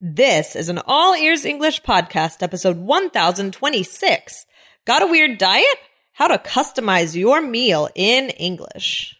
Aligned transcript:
This 0.00 0.54
is 0.54 0.68
an 0.68 0.78
All 0.86 1.16
Ears 1.16 1.44
English 1.44 1.82
podcast, 1.82 2.40
episode 2.40 2.76
1026. 2.76 4.46
Got 4.84 5.02
a 5.02 5.08
weird 5.08 5.38
diet? 5.38 5.76
How 6.12 6.28
to 6.28 6.38
customize 6.38 7.16
your 7.16 7.40
meal 7.40 7.88
in 7.96 8.30
English. 8.30 9.16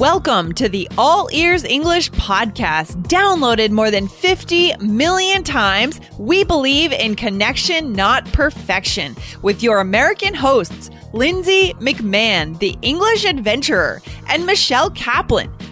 Welcome 0.00 0.52
to 0.54 0.68
the 0.68 0.88
All 0.98 1.28
Ears 1.32 1.62
English 1.62 2.10
podcast. 2.10 3.00
Downloaded 3.04 3.70
more 3.70 3.92
than 3.92 4.08
50 4.08 4.78
million 4.78 5.44
times, 5.44 6.00
we 6.18 6.42
believe 6.42 6.90
in 6.90 7.14
connection, 7.14 7.92
not 7.92 8.24
perfection, 8.32 9.14
with 9.42 9.62
your 9.62 9.78
American 9.78 10.34
hosts, 10.34 10.90
Lindsay 11.12 11.72
McMahon, 11.74 12.58
the 12.58 12.76
English 12.82 13.24
adventurer, 13.24 14.02
and 14.26 14.44
Michelle 14.44 14.90
Kaplan, 14.90 15.52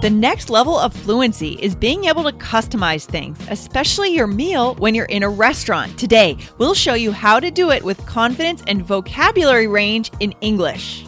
The 0.00 0.10
next 0.10 0.48
level 0.48 0.78
of 0.78 0.94
fluency 0.94 1.58
is 1.60 1.74
being 1.74 2.04
able 2.04 2.22
to 2.22 2.30
customize 2.30 3.04
things, 3.04 3.36
especially 3.50 4.14
your 4.14 4.28
meal 4.28 4.76
when 4.76 4.94
you're 4.94 5.06
in 5.06 5.24
a 5.24 5.28
restaurant. 5.28 5.98
Today, 5.98 6.36
we'll 6.56 6.74
show 6.74 6.94
you 6.94 7.10
how 7.10 7.40
to 7.40 7.50
do 7.50 7.72
it 7.72 7.82
with 7.82 8.06
confidence 8.06 8.62
and 8.68 8.80
vocabulary 8.80 9.66
range 9.66 10.12
in 10.20 10.36
English. 10.40 11.07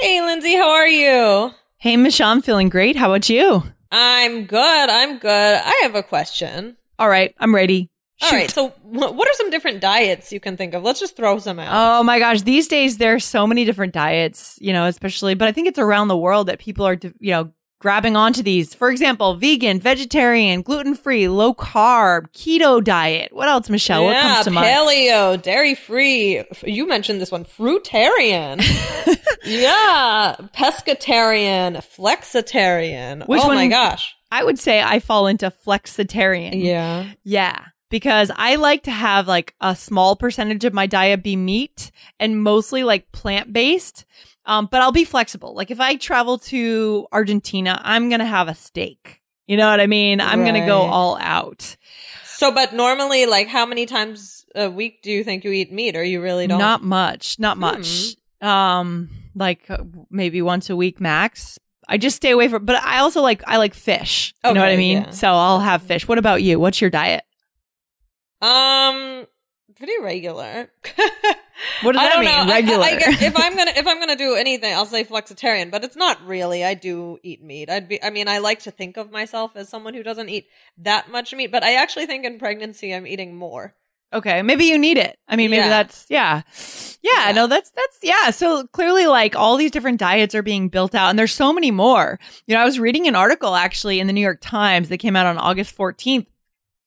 Hey, 0.00 0.22
Lindsay, 0.22 0.56
how 0.56 0.70
are 0.70 0.88
you? 0.88 1.50
Hey, 1.76 1.96
Michelle, 1.96 2.30
I'm 2.30 2.40
feeling 2.42 2.70
great. 2.70 2.96
How 2.96 3.10
about 3.12 3.28
you? 3.28 3.62
I'm 3.92 4.46
good. 4.46 4.88
I'm 4.90 5.18
good. 5.18 5.60
I 5.62 5.80
have 5.82 5.94
a 5.94 6.02
question. 6.02 6.76
All 6.98 7.08
right, 7.08 7.34
I'm 7.38 7.54
ready. 7.54 7.90
All 8.22 8.30
Shoot. 8.30 8.36
right. 8.36 8.50
So, 8.50 8.68
what 8.82 9.28
are 9.28 9.34
some 9.34 9.50
different 9.50 9.80
diets 9.80 10.32
you 10.32 10.40
can 10.40 10.56
think 10.56 10.72
of? 10.74 10.82
Let's 10.82 11.00
just 11.00 11.16
throw 11.16 11.38
some 11.38 11.58
out. 11.58 12.00
Oh 12.00 12.02
my 12.02 12.18
gosh, 12.18 12.42
these 12.42 12.68
days 12.68 12.96
there's 12.98 13.24
so 13.24 13.46
many 13.46 13.64
different 13.64 13.92
diets, 13.92 14.58
you 14.60 14.72
know, 14.72 14.86
especially, 14.86 15.34
but 15.34 15.48
I 15.48 15.52
think 15.52 15.68
it's 15.68 15.78
around 15.78 16.08
the 16.08 16.16
world 16.16 16.48
that 16.48 16.58
people 16.58 16.86
are, 16.86 16.98
you 17.18 17.32
know, 17.32 17.52
grabbing 17.80 18.14
onto 18.14 18.42
these. 18.42 18.74
For 18.74 18.90
example, 18.90 19.34
vegan, 19.34 19.80
vegetarian, 19.80 20.62
gluten 20.62 20.94
free, 20.94 21.26
low 21.26 21.52
carb, 21.52 22.30
keto 22.32 22.82
diet. 22.84 23.32
What 23.32 23.48
else, 23.48 23.68
Michelle? 23.68 24.04
what 24.04 24.12
yeah, 24.12 24.34
comes 24.34 24.44
to 24.44 24.50
mind? 24.52 24.66
paleo, 24.66 25.42
dairy 25.42 25.74
free. 25.74 26.44
You 26.62 26.86
mentioned 26.86 27.20
this 27.20 27.32
one, 27.32 27.44
fruitarian. 27.44 28.60
yeah, 29.44 30.36
pescatarian, 30.54 31.82
flexitarian. 31.96 33.26
Which 33.26 33.42
oh 33.42 33.48
my 33.48 33.66
gosh. 33.66 34.14
I 34.30 34.44
would 34.44 34.58
say 34.58 34.80
I 34.80 35.00
fall 35.00 35.26
into 35.26 35.50
flexitarian. 35.50 36.62
Yeah. 36.62 37.10
Yeah. 37.24 37.64
Because 37.88 38.30
I 38.36 38.54
like 38.54 38.84
to 38.84 38.92
have 38.92 39.26
like 39.26 39.54
a 39.60 39.74
small 39.74 40.14
percentage 40.14 40.64
of 40.64 40.72
my 40.72 40.86
diet 40.86 41.24
be 41.24 41.34
meat 41.34 41.90
and 42.20 42.40
mostly 42.40 42.84
like 42.84 43.10
plant 43.10 43.52
based. 43.52 44.04
Um, 44.50 44.66
but 44.68 44.82
I'll 44.82 44.90
be 44.90 45.04
flexible. 45.04 45.54
Like 45.54 45.70
if 45.70 45.78
I 45.78 45.94
travel 45.94 46.38
to 46.38 47.06
Argentina, 47.12 47.80
I'm 47.84 48.08
going 48.08 48.18
to 48.18 48.26
have 48.26 48.48
a 48.48 48.54
steak. 48.54 49.22
You 49.46 49.56
know 49.56 49.70
what 49.70 49.78
I 49.78 49.86
mean? 49.86 50.20
I'm 50.20 50.42
going 50.42 50.60
to 50.60 50.66
go 50.66 50.78
all 50.80 51.16
out. 51.20 51.76
So, 52.24 52.52
but 52.52 52.72
normally, 52.72 53.26
like, 53.26 53.46
how 53.46 53.64
many 53.66 53.86
times 53.86 54.44
a 54.54 54.68
week 54.70 55.02
do 55.02 55.10
you 55.10 55.22
think 55.22 55.44
you 55.44 55.52
eat 55.52 55.72
meat, 55.72 55.94
or 55.94 56.02
you 56.02 56.20
really 56.22 56.46
don't? 56.46 56.58
Not 56.58 56.82
much. 56.82 57.38
Not 57.38 57.58
much. 57.58 58.16
Um, 58.40 59.10
like 59.34 59.68
uh, 59.68 59.84
maybe 60.08 60.40
once 60.42 60.70
a 60.70 60.76
week 60.76 61.00
max. 61.00 61.58
I 61.88 61.98
just 61.98 62.16
stay 62.16 62.30
away 62.30 62.48
from, 62.48 62.64
but 62.64 62.76
I 62.82 62.98
also 62.98 63.20
like, 63.20 63.42
I 63.46 63.56
like 63.56 63.74
fish. 63.74 64.32
You 64.44 64.54
know 64.54 64.60
what 64.60 64.70
I 64.70 64.76
mean? 64.76 65.02
yeah. 65.02 65.10
So 65.10 65.28
I'll 65.28 65.60
have 65.60 65.82
fish. 65.82 66.08
What 66.08 66.18
about 66.18 66.42
you? 66.42 66.58
What's 66.58 66.80
your 66.80 66.90
diet? 66.90 67.24
Um, 68.40 69.26
pretty 69.80 69.98
regular. 70.00 70.70
What 71.82 71.92
does 71.92 72.00
I 72.00 72.04
that 72.06 72.12
don't 72.14 72.24
mean? 72.24 72.30
know. 72.30 72.38
I- 72.38 72.56
I- 72.56 72.60
Regular. 72.60 72.84
I 72.84 72.96
guess 72.96 73.22
if 73.22 73.36
I'm 73.36 73.54
gonna 73.56 73.72
if 73.76 73.86
I'm 73.86 73.98
gonna 74.00 74.16
do 74.16 74.34
anything, 74.34 74.72
I'll 74.74 74.86
say 74.86 75.04
flexitarian, 75.04 75.70
but 75.70 75.84
it's 75.84 75.96
not 75.96 76.24
really. 76.26 76.64
I 76.64 76.72
do 76.72 77.18
eat 77.22 77.42
meat. 77.42 77.68
I'd 77.68 77.86
be. 77.86 78.02
I 78.02 78.08
mean, 78.08 78.28
I 78.28 78.38
like 78.38 78.60
to 78.60 78.70
think 78.70 78.96
of 78.96 79.10
myself 79.10 79.52
as 79.56 79.68
someone 79.68 79.92
who 79.92 80.02
doesn't 80.02 80.30
eat 80.30 80.46
that 80.78 81.10
much 81.10 81.34
meat, 81.34 81.52
but 81.52 81.62
I 81.62 81.74
actually 81.74 82.06
think 82.06 82.24
in 82.24 82.38
pregnancy 82.38 82.94
I'm 82.94 83.06
eating 83.06 83.36
more. 83.36 83.74
Okay, 84.12 84.40
maybe 84.42 84.64
you 84.64 84.78
need 84.78 84.96
it. 84.96 85.18
I 85.28 85.36
mean, 85.36 85.50
maybe 85.50 85.60
Yeah. 85.64 85.68
that's 85.68 86.06
yeah. 86.08 86.42
yeah. 87.02 87.26
Yeah. 87.26 87.32
no, 87.32 87.46
that's 87.46 87.70
that's 87.72 87.98
yeah. 88.02 88.30
So 88.30 88.66
clearly 88.68 89.06
like 89.06 89.36
all 89.36 89.58
these 89.58 89.70
different 89.70 90.00
diets 90.00 90.34
are 90.34 90.42
being 90.42 90.70
built 90.70 90.94
out 90.94 91.10
and 91.10 91.18
there's 91.18 91.34
so 91.34 91.52
many 91.52 91.70
more. 91.70 92.18
You 92.46 92.54
know, 92.54 92.62
I 92.62 92.64
was 92.64 92.80
reading 92.80 93.06
an 93.06 93.14
article 93.16 93.54
actually 93.54 94.00
in 94.00 94.06
the 94.06 94.12
New 94.14 94.22
York 94.22 94.38
Times 94.40 94.88
that 94.88 94.96
came 94.98 95.14
out 95.14 95.26
on 95.26 95.36
August 95.36 95.76
14th 95.76 96.26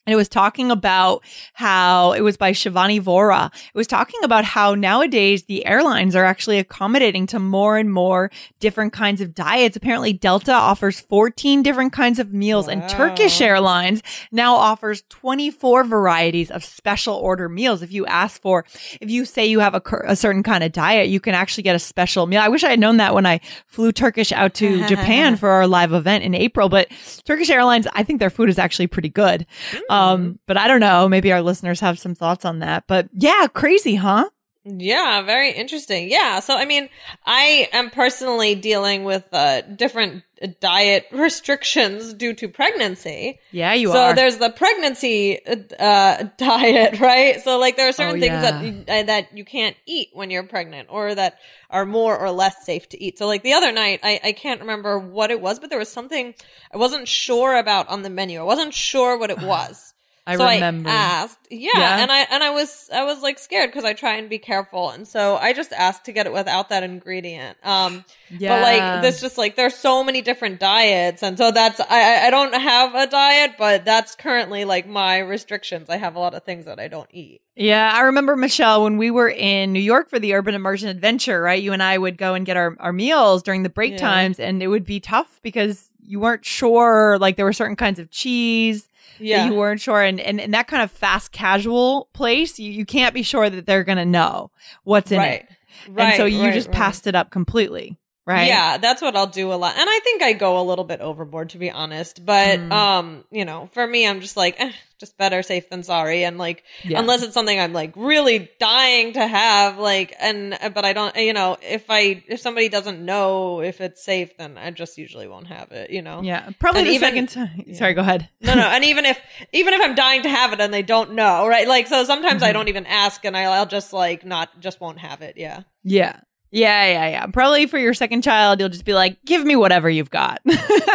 and 0.05 0.13
it 0.13 0.17
was 0.17 0.27
talking 0.27 0.69
about 0.69 1.23
how 1.53 2.11
it 2.11 2.21
was 2.21 2.35
by 2.35 2.51
Shivani 2.51 3.01
Vora. 3.01 3.53
It 3.53 3.77
was 3.77 3.87
talking 3.87 4.19
about 4.23 4.43
how 4.43 4.75
nowadays 4.75 5.43
the 5.43 5.65
airlines 5.65 6.15
are 6.15 6.25
actually 6.25 6.59
accommodating 6.59 7.25
to 7.27 7.39
more 7.39 7.77
and 7.77 7.91
more 7.91 8.29
different 8.59 8.91
kinds 8.91 9.21
of 9.21 9.33
diets. 9.33 9.77
Apparently, 9.77 10.11
Delta 10.11 10.51
offers 10.51 10.99
14 10.99 11.63
different 11.63 11.93
kinds 11.93 12.19
of 12.19 12.33
meals, 12.33 12.67
and 12.67 12.87
Turkish 12.89 13.39
Airlines 13.39 14.03
now 14.31 14.55
offers 14.55 15.03
24 15.09 15.85
varieties 15.85 16.51
of 16.51 16.63
special 16.65 17.15
order 17.15 17.47
meals. 17.47 17.81
If 17.81 17.93
you 17.93 18.05
ask 18.05 18.41
for, 18.41 18.65
if 18.99 19.09
you 19.09 19.23
say 19.25 19.45
you 19.45 19.59
have 19.59 19.75
a, 19.75 19.81
a 20.05 20.15
certain 20.15 20.43
kind 20.43 20.63
of 20.63 20.71
diet, 20.73 21.07
you 21.09 21.19
can 21.19 21.33
actually 21.33 21.63
get 21.63 21.75
a 21.75 21.79
special 21.79 22.27
meal. 22.27 22.41
I 22.41 22.49
wish 22.49 22.63
I 22.63 22.69
had 22.69 22.79
known 22.79 22.97
that 22.97 23.13
when 23.13 23.25
I 23.25 23.39
flew 23.67 23.91
Turkish 23.91 24.31
out 24.31 24.53
to 24.55 24.85
Japan 24.87 25.37
for 25.37 25.49
our 25.49 25.67
live 25.67 25.93
event 25.93 26.23
in 26.23 26.35
April, 26.35 26.67
but 26.67 26.89
Turkish 27.23 27.49
Airlines, 27.49 27.87
I 27.93 28.03
think 28.03 28.19
their 28.19 28.29
food 28.29 28.49
is 28.49 28.59
actually 28.59 28.87
pretty 28.87 29.09
good. 29.09 29.45
Um, 29.93 30.39
but 30.47 30.57
I 30.57 30.67
don't 30.67 30.79
know. 30.79 31.07
Maybe 31.07 31.31
our 31.31 31.41
listeners 31.41 31.79
have 31.79 31.99
some 31.99 32.15
thoughts 32.15 32.45
on 32.45 32.59
that. 32.59 32.85
But 32.87 33.09
yeah, 33.13 33.47
crazy, 33.53 33.95
huh? 33.95 34.29
Yeah, 34.65 35.23
very 35.23 35.51
interesting. 35.51 36.09
Yeah. 36.09 36.39
So, 36.39 36.55
I 36.55 36.63
mean, 36.63 36.87
I 37.25 37.67
am 37.73 37.89
personally 37.89 38.55
dealing 38.55 39.03
with 39.03 39.25
uh, 39.33 39.61
different 39.61 40.23
diet 40.61 41.05
restrictions 41.11 42.13
due 42.13 42.33
to 42.35 42.47
pregnancy. 42.47 43.39
Yeah, 43.51 43.73
you 43.73 43.91
so 43.91 43.99
are. 43.99 44.11
So 44.11 44.15
there's 44.15 44.37
the 44.37 44.49
pregnancy 44.51 45.45
uh, 45.45 46.23
diet, 46.37 46.99
right? 47.01 47.41
So 47.41 47.59
like 47.59 47.75
there 47.75 47.89
are 47.89 47.91
certain 47.91 48.15
Oh, 48.15 48.19
things 48.19 48.31
yeah. 48.31 48.51
that 48.51 48.63
you, 48.63 48.85
uh, 48.87 49.03
that 49.03 49.37
you 49.37 49.43
can't 49.43 49.75
eat 49.85 50.09
when 50.13 50.29
you're 50.29 50.43
pregnant, 50.43 50.87
or 50.89 51.13
that 51.13 51.39
are 51.69 51.85
more 51.85 52.17
or 52.17 52.31
less 52.31 52.65
safe 52.65 52.87
to 52.89 53.03
eat. 53.03 53.17
So 53.17 53.27
like 53.27 53.43
the 53.43 53.53
other 53.53 53.71
night, 53.73 53.99
I 54.01 54.19
I 54.23 54.31
can't 54.31 54.61
remember 54.61 54.97
what 54.97 55.29
it 55.29 55.41
was, 55.41 55.59
but 55.59 55.69
there 55.71 55.79
was 55.79 55.89
something 55.89 56.33
I 56.73 56.77
wasn't 56.77 57.07
sure 57.09 57.57
about 57.57 57.89
on 57.89 58.01
the 58.01 58.09
menu. 58.09 58.39
I 58.39 58.43
wasn't 58.43 58.73
sure 58.73 59.17
what 59.17 59.29
it 59.29 59.41
was. 59.41 59.92
I 60.25 60.37
so 60.37 60.47
remember. 60.47 60.89
I 60.89 60.93
asked, 60.93 61.39
yeah, 61.49 61.71
Yeah? 61.75 61.97
and 62.01 62.09
I 62.11 62.19
and 62.31 62.41
I 62.43 62.51
was 62.51 62.89
I 62.93 63.03
was 63.03 63.21
like 63.21 63.37
scared 63.39 63.69
because 63.69 63.83
I 63.83 63.91
try 63.93 64.15
and 64.15 64.29
be 64.29 64.37
careful, 64.39 64.89
and 64.89 65.05
so 65.07 65.35
I 65.35 65.51
just 65.51 65.73
asked 65.73 66.05
to 66.05 66.13
get 66.13 66.25
it 66.27 66.31
without 66.33 66.69
that 66.69 66.81
ingredient. 66.83 67.57
Um, 67.63 68.05
yeah. 68.29 68.55
but 68.55 68.61
like 68.61 69.01
this, 69.01 69.19
just 69.19 69.37
like 69.37 69.57
there's 69.57 69.75
so 69.75 70.01
many 70.03 70.21
different 70.21 70.61
diets, 70.61 71.23
and 71.23 71.37
so 71.37 71.51
that's 71.51 71.81
I 71.81 72.27
I- 72.27 72.29
don't 72.29 72.53
have 72.53 72.95
a 72.95 73.05
diet, 73.05 73.51
but 73.57 73.83
that's 73.83 74.15
currently 74.15 74.63
like 74.63 74.87
my 74.87 75.17
restrictions. 75.19 75.89
I 75.89 75.97
have 75.97 76.15
a 76.15 76.19
lot 76.19 76.33
of 76.33 76.43
things 76.43 76.65
that 76.65 76.79
I 76.79 76.87
don't 76.87 77.09
eat. 77.11 77.41
Yeah, 77.55 77.91
I 77.93 78.01
remember 78.03 78.35
Michelle 78.37 78.83
when 78.85 78.97
we 78.97 79.11
were 79.11 79.29
in 79.29 79.73
New 79.73 79.79
York 79.81 80.09
for 80.09 80.19
the 80.19 80.33
Urban 80.33 80.55
Immersion 80.55 80.87
Adventure, 80.89 81.41
right? 81.41 81.61
You 81.61 81.73
and 81.73 81.83
I 81.83 81.97
would 81.97 82.17
go 82.17 82.33
and 82.33 82.45
get 82.45 82.57
our, 82.57 82.75
our 82.79 82.93
meals 82.93 83.43
during 83.43 83.61
the 83.63 83.69
break 83.69 83.91
Yeah. 83.91 83.97
times, 83.99 84.39
and 84.39 84.63
it 84.63 84.67
would 84.67 84.85
be 84.85 84.99
tough 84.99 85.39
because 85.43 85.91
you 86.01 86.19
weren't 86.19 86.43
sure, 86.45 87.17
like, 87.19 87.35
there 87.35 87.45
were 87.45 87.53
certain 87.53 87.75
kinds 87.75 87.99
of 87.99 88.09
cheese 88.09 88.87
Yeah, 89.19 89.45
you 89.45 89.53
weren't 89.53 89.81
sure. 89.81 90.01
And, 90.01 90.19
and 90.19 90.39
in 90.39 90.51
that 90.51 90.67
kind 90.67 90.81
of 90.81 90.91
fast 90.91 91.31
casual 91.31 92.09
place, 92.13 92.59
you, 92.59 92.71
you 92.71 92.85
can't 92.85 93.13
be 93.13 93.23
sure 93.23 93.49
that 93.49 93.65
they're 93.65 93.83
going 93.83 93.97
to 93.97 94.05
know 94.05 94.51
what's 94.83 95.11
in 95.11 95.19
right, 95.19 95.41
it. 95.41 95.91
right. 95.91 96.09
and 96.09 96.17
so 96.17 96.25
you 96.25 96.41
right, 96.41 96.53
just 96.53 96.67
right. 96.67 96.77
passed 96.77 97.07
it 97.07 97.15
up 97.15 97.29
completely. 97.29 97.97
Right? 98.25 98.47
Yeah, 98.47 98.77
that's 98.77 99.01
what 99.01 99.15
I'll 99.15 99.27
do 99.27 99.51
a 99.53 99.55
lot. 99.55 99.75
And 99.77 99.89
I 99.89 99.99
think 100.03 100.21
I 100.21 100.33
go 100.33 100.59
a 100.59 100.63
little 100.63 100.85
bit 100.85 101.01
overboard 101.01 101.49
to 101.51 101.57
be 101.57 101.69
honest. 101.71 102.25
But 102.25 102.59
Mm. 102.59 102.71
um, 102.71 103.23
you 103.31 103.45
know, 103.45 103.69
for 103.73 103.85
me 103.85 104.07
I'm 104.07 104.21
just 104.21 104.37
like, 104.37 104.55
eh, 104.59 104.71
just 104.99 105.17
better 105.17 105.43
safe 105.43 105.69
than 105.69 105.83
sorry. 105.83 106.23
And 106.23 106.37
like 106.37 106.63
Yeah. 106.83 106.99
unless 106.99 107.23
it's 107.23 107.33
something 107.33 107.59
I'm 107.59 107.73
like 107.73 107.91
really 107.97 108.49
dying 108.59 109.13
to 109.13 109.27
have, 109.27 109.77
like 109.77 110.15
and 110.19 110.57
but 110.73 110.85
I 110.85 110.93
don't 110.93 111.15
you 111.17 111.33
know, 111.33 111.57
if 111.61 111.85
I 111.89 112.23
if 112.27 112.39
somebody 112.39 112.69
doesn't 112.69 113.03
know 113.03 113.61
if 113.61 113.81
it's 113.81 114.03
safe, 114.05 114.37
then 114.37 114.57
I 114.57 114.71
just 114.71 114.97
usually 114.97 115.27
won't 115.27 115.47
have 115.47 115.71
it, 115.73 115.89
you 115.91 116.01
know? 116.01 116.21
Yeah, 116.23 116.49
probably 116.59 116.81
And 116.81 116.89
the 116.89 116.93
even- 116.93 117.07
second 117.09 117.27
time. 117.29 117.73
Sorry, 117.75 117.93
go 117.93 118.01
ahead. 118.01 118.29
No, 118.41 118.53
no, 118.55 118.63
and 118.67 118.85
even 118.85 119.05
if 119.05 119.19
even 119.51 119.73
if 119.73 119.81
I'm 119.83 119.95
dying 119.95 120.23
to 120.23 120.29
have 120.29 120.53
it 120.53 120.61
and 120.61 120.73
they 120.73 120.83
don't 120.83 121.13
know, 121.15 121.45
right? 121.47 121.67
Like 121.67 121.87
so 121.87 122.03
sometimes 122.05 122.35
Mm-hmm. 122.41 122.49
I 122.49 122.53
don't 122.53 122.69
even 122.69 122.85
ask 122.85 123.23
and 123.25 123.35
I'll, 123.35 123.51
I'll 123.51 123.65
just 123.65 123.91
like 123.91 124.25
not 124.25 124.59
just 124.61 124.79
won't 124.79 124.99
have 124.99 125.21
it. 125.21 125.35
Yeah. 125.37 125.61
Yeah. 125.83 126.17
Yeah, 126.55 126.85
yeah, 126.85 127.07
yeah. 127.09 127.25
Probably 127.25 127.65
for 127.65 127.79
your 127.79 127.95
second 127.95 128.21
child, 128.21 128.59
you'll 128.59 128.69
just 128.69 128.85
be 128.85 128.93
like, 128.93 129.17
give 129.25 129.43
me 129.43 129.55
whatever 129.55 129.89
you've 129.89 130.11
got. 130.11 130.39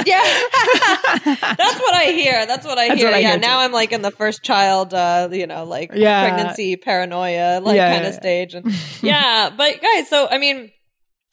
Yeah. 0.06 0.22
That's 1.24 1.80
what 1.80 1.94
I 1.94 2.12
hear. 2.14 2.46
That's 2.46 2.64
what 2.64 2.78
I 2.78 2.88
That's 2.88 3.00
hear. 3.00 3.08
what 3.10 3.14
I 3.14 3.18
yeah. 3.18 3.30
hear, 3.32 3.38
now 3.40 3.58
too. 3.58 3.64
I'm 3.64 3.72
like 3.72 3.92
in 3.92 4.00
the 4.00 4.12
first 4.12 4.42
child, 4.44 4.94
uh, 4.94 5.28
you 5.32 5.46
know, 5.46 5.64
like 5.64 5.90
Yeah. 5.92 6.28
pregnancy 6.28 6.76
paranoia, 6.76 7.60
like 7.60 7.76
Yeah, 7.76 7.90
kind 7.92 8.04
yeah, 8.04 8.08
of 8.08 8.14
stage. 8.14 8.54
And 8.54 8.72
yeah, 9.02 9.50
but 9.54 9.80
guys, 9.82 10.08
so 10.08 10.28
I 10.30 10.38
mean, 10.38 10.70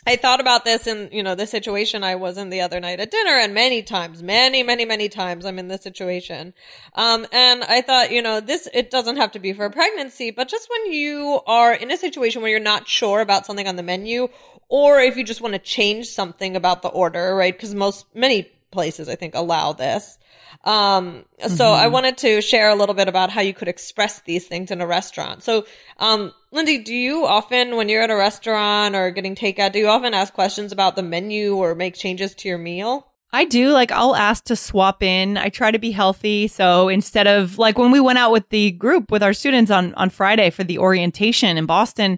I 0.08 0.18
thought 0.18 0.40
about 0.40 0.66
this 0.66 0.86
in, 0.86 1.10
you 1.12 1.24
know, 1.24 1.34
the 1.34 1.48
situation 1.48 2.04
I 2.04 2.16
was 2.16 2.38
in 2.38 2.50
the 2.50 2.62
other 2.62 2.80
night 2.80 3.00
at 3.00 3.10
dinner 3.10 3.38
and 3.38 3.54
many 3.54 3.82
times, 3.82 4.22
many, 4.22 4.62
many, 4.62 4.86
many 4.86 5.10
times 5.10 5.46
I'm 5.46 5.58
in 5.58 5.68
this 5.68 5.82
situation. 5.82 6.54
Um, 6.94 7.26
and 7.32 7.64
I 7.64 7.82
thought, 7.82 8.12
you 8.12 8.22
know, 8.22 8.40
this, 8.40 8.68
it 8.74 8.92
doesn't 8.92 9.18
have 9.18 9.32
to 9.32 9.40
be 9.40 9.54
for 9.54 9.66
a 9.66 9.72
pregnancy, 9.72 10.30
but 10.30 10.48
just 10.48 10.70
when 10.70 10.94
you 10.94 11.42
are 11.48 11.74
in 11.74 11.90
a 11.90 11.98
situation 11.98 12.42
where 12.42 12.52
you're 12.52 12.60
not 12.60 12.88
sure 12.88 13.20
about 13.22 13.48
something 13.48 13.68
on 13.68 13.78
the 13.78 13.84
menu, 13.84 14.28
or 14.70 15.00
if 15.00 15.18
you 15.18 15.24
just 15.24 15.42
want 15.42 15.54
to 15.54 15.60
change 15.60 16.08
something 16.08 16.56
about 16.56 16.84
the 16.84 16.90
order, 16.90 17.36
right? 17.36 17.58
Cause 17.58 17.74
most, 17.74 18.06
many 18.14 18.52
places 18.72 19.10
I 19.10 19.16
think 19.16 19.34
allow 19.34 19.74
this. 19.74 20.20
Um, 20.64 21.26
so 21.48 21.66
I 21.66 21.88
wanted 21.88 22.18
to 22.20 22.42
share 22.42 22.70
a 22.70 22.76
little 22.76 22.96
bit 22.96 23.08
about 23.08 23.30
how 23.30 23.42
you 23.42 23.54
could 23.54 23.68
express 23.68 24.22
these 24.22 24.48
things 24.48 24.72
in 24.72 24.82
a 24.82 24.88
restaurant. 24.88 25.44
So, 25.44 25.66
um, 26.00 26.34
Lindsay, 26.56 26.78
do 26.78 26.96
you 26.96 27.26
often, 27.26 27.76
when 27.76 27.90
you're 27.90 28.02
at 28.02 28.10
a 28.10 28.16
restaurant 28.16 28.96
or 28.96 29.12
getting 29.12 29.36
takeout, 29.36 29.74
do 29.74 29.80
you 29.80 29.90
often 29.90 30.14
ask 30.14 30.34
questions 30.34 30.72
about 30.72 30.96
the 30.96 31.04
menu 31.04 31.58
or 31.58 31.76
make 31.76 31.96
changes 31.96 32.34
to 32.36 32.48
your 32.48 32.58
meal? 32.58 33.12
I 33.34 33.44
do. 33.44 33.72
Like, 33.72 33.92
I'll 33.92 34.16
ask 34.16 34.46
to 34.46 34.56
swap 34.56 35.04
in. 35.04 35.36
I 35.36 35.50
try 35.50 35.70
to 35.70 35.80
be 35.80 35.92
healthy. 35.92 36.48
So 36.48 36.88
instead 36.88 37.28
of 37.28 37.58
like 37.58 37.78
when 37.78 37.92
we 37.92 38.00
went 38.00 38.20
out 38.20 38.32
with 38.32 38.48
the 38.48 38.72
group 38.72 39.12
with 39.12 39.22
our 39.22 39.34
students 39.34 39.70
on, 39.70 39.94
on 39.96 40.10
Friday 40.10 40.50
for 40.50 40.64
the 40.64 40.78
orientation 40.78 41.58
in 41.58 41.66
Boston, 41.66 42.14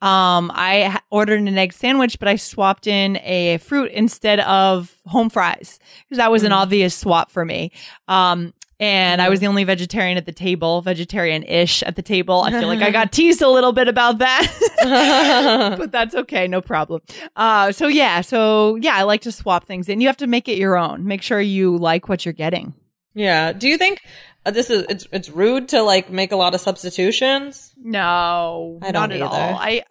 um, 0.00 0.50
I 0.54 0.98
ordered 1.10 1.40
an 1.40 1.58
egg 1.58 1.74
sandwich, 1.74 2.18
but 2.18 2.28
I 2.28 2.36
swapped 2.36 2.86
in 2.86 3.18
a 3.18 3.58
fruit 3.58 3.92
instead 3.92 4.40
of 4.40 4.96
home 5.04 5.28
fries 5.28 5.78
because 6.08 6.16
that 6.16 6.30
was 6.30 6.44
an 6.44 6.52
obvious 6.52 6.94
swap 6.94 7.30
for 7.30 7.44
me. 7.44 7.72
Um, 8.08 8.54
and 8.82 9.22
I 9.22 9.28
was 9.28 9.38
the 9.38 9.46
only 9.46 9.62
vegetarian 9.62 10.18
at 10.18 10.26
the 10.26 10.32
table, 10.32 10.82
vegetarian 10.82 11.44
ish 11.44 11.84
at 11.84 11.94
the 11.94 12.02
table. 12.02 12.40
I 12.40 12.50
feel 12.50 12.66
like 12.66 12.82
I 12.82 12.90
got 12.90 13.12
teased 13.12 13.40
a 13.40 13.48
little 13.48 13.70
bit 13.70 13.86
about 13.86 14.18
that, 14.18 15.76
but 15.78 15.92
that's 15.92 16.16
okay. 16.16 16.48
No 16.48 16.60
problem. 16.60 17.00
Uh, 17.36 17.70
so 17.70 17.86
yeah, 17.86 18.22
so 18.22 18.74
yeah, 18.74 18.96
I 18.96 19.04
like 19.04 19.20
to 19.20 19.30
swap 19.30 19.68
things 19.68 19.88
in. 19.88 20.00
You 20.00 20.08
have 20.08 20.16
to 20.16 20.26
make 20.26 20.48
it 20.48 20.58
your 20.58 20.76
own. 20.76 21.06
Make 21.06 21.22
sure 21.22 21.40
you 21.40 21.76
like 21.76 22.08
what 22.08 22.26
you're 22.26 22.32
getting. 22.32 22.74
Yeah. 23.14 23.52
Do 23.52 23.68
you 23.68 23.78
think 23.78 24.00
uh, 24.44 24.50
this 24.50 24.68
is, 24.68 24.84
it's, 24.88 25.06
it's 25.12 25.30
rude 25.30 25.68
to 25.68 25.82
like 25.82 26.10
make 26.10 26.32
a 26.32 26.36
lot 26.36 26.52
of 26.56 26.60
substitutions? 26.60 27.72
No, 27.80 28.80
I 28.82 28.90
not 28.90 29.10
don't 29.10 29.12
at 29.12 29.22
all. 29.22 29.32
either. 29.32 29.58
I, 29.60 29.84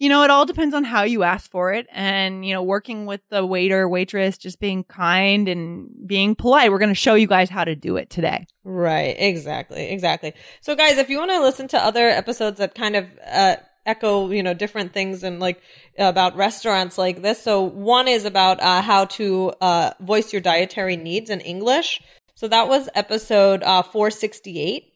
you 0.00 0.08
know, 0.08 0.24
it 0.24 0.30
all 0.30 0.46
depends 0.46 0.74
on 0.74 0.82
how 0.82 1.02
you 1.02 1.22
ask 1.22 1.50
for 1.50 1.74
it, 1.74 1.86
and 1.92 2.44
you 2.44 2.54
know, 2.54 2.62
working 2.62 3.04
with 3.04 3.20
the 3.28 3.44
waiter, 3.44 3.86
waitress, 3.86 4.38
just 4.38 4.58
being 4.58 4.82
kind 4.82 5.46
and 5.46 5.90
being 6.06 6.34
polite. 6.34 6.72
We're 6.72 6.78
going 6.78 6.88
to 6.88 6.94
show 6.94 7.14
you 7.14 7.26
guys 7.26 7.50
how 7.50 7.64
to 7.64 7.76
do 7.76 7.98
it 7.98 8.08
today. 8.08 8.46
Right. 8.64 9.14
Exactly. 9.18 9.90
Exactly. 9.90 10.32
So 10.62 10.74
guys, 10.74 10.96
if 10.96 11.10
you 11.10 11.18
want 11.18 11.30
to 11.32 11.42
listen 11.42 11.68
to 11.68 11.78
other 11.78 12.08
episodes 12.08 12.58
that 12.58 12.74
kind 12.74 12.96
of, 12.96 13.06
uh, 13.30 13.56
echo, 13.84 14.30
you 14.30 14.42
know, 14.42 14.54
different 14.54 14.92
things 14.94 15.22
and 15.22 15.38
like 15.38 15.60
about 15.98 16.34
restaurants 16.36 16.96
like 16.96 17.20
this. 17.20 17.42
So 17.42 17.62
one 17.62 18.08
is 18.08 18.24
about, 18.24 18.60
uh, 18.60 18.80
how 18.80 19.04
to, 19.06 19.52
uh, 19.60 19.92
voice 20.00 20.32
your 20.32 20.40
dietary 20.40 20.96
needs 20.96 21.28
in 21.28 21.40
English. 21.40 22.00
So 22.34 22.48
that 22.48 22.68
was 22.68 22.88
episode, 22.94 23.62
uh, 23.62 23.82
468. 23.82 24.89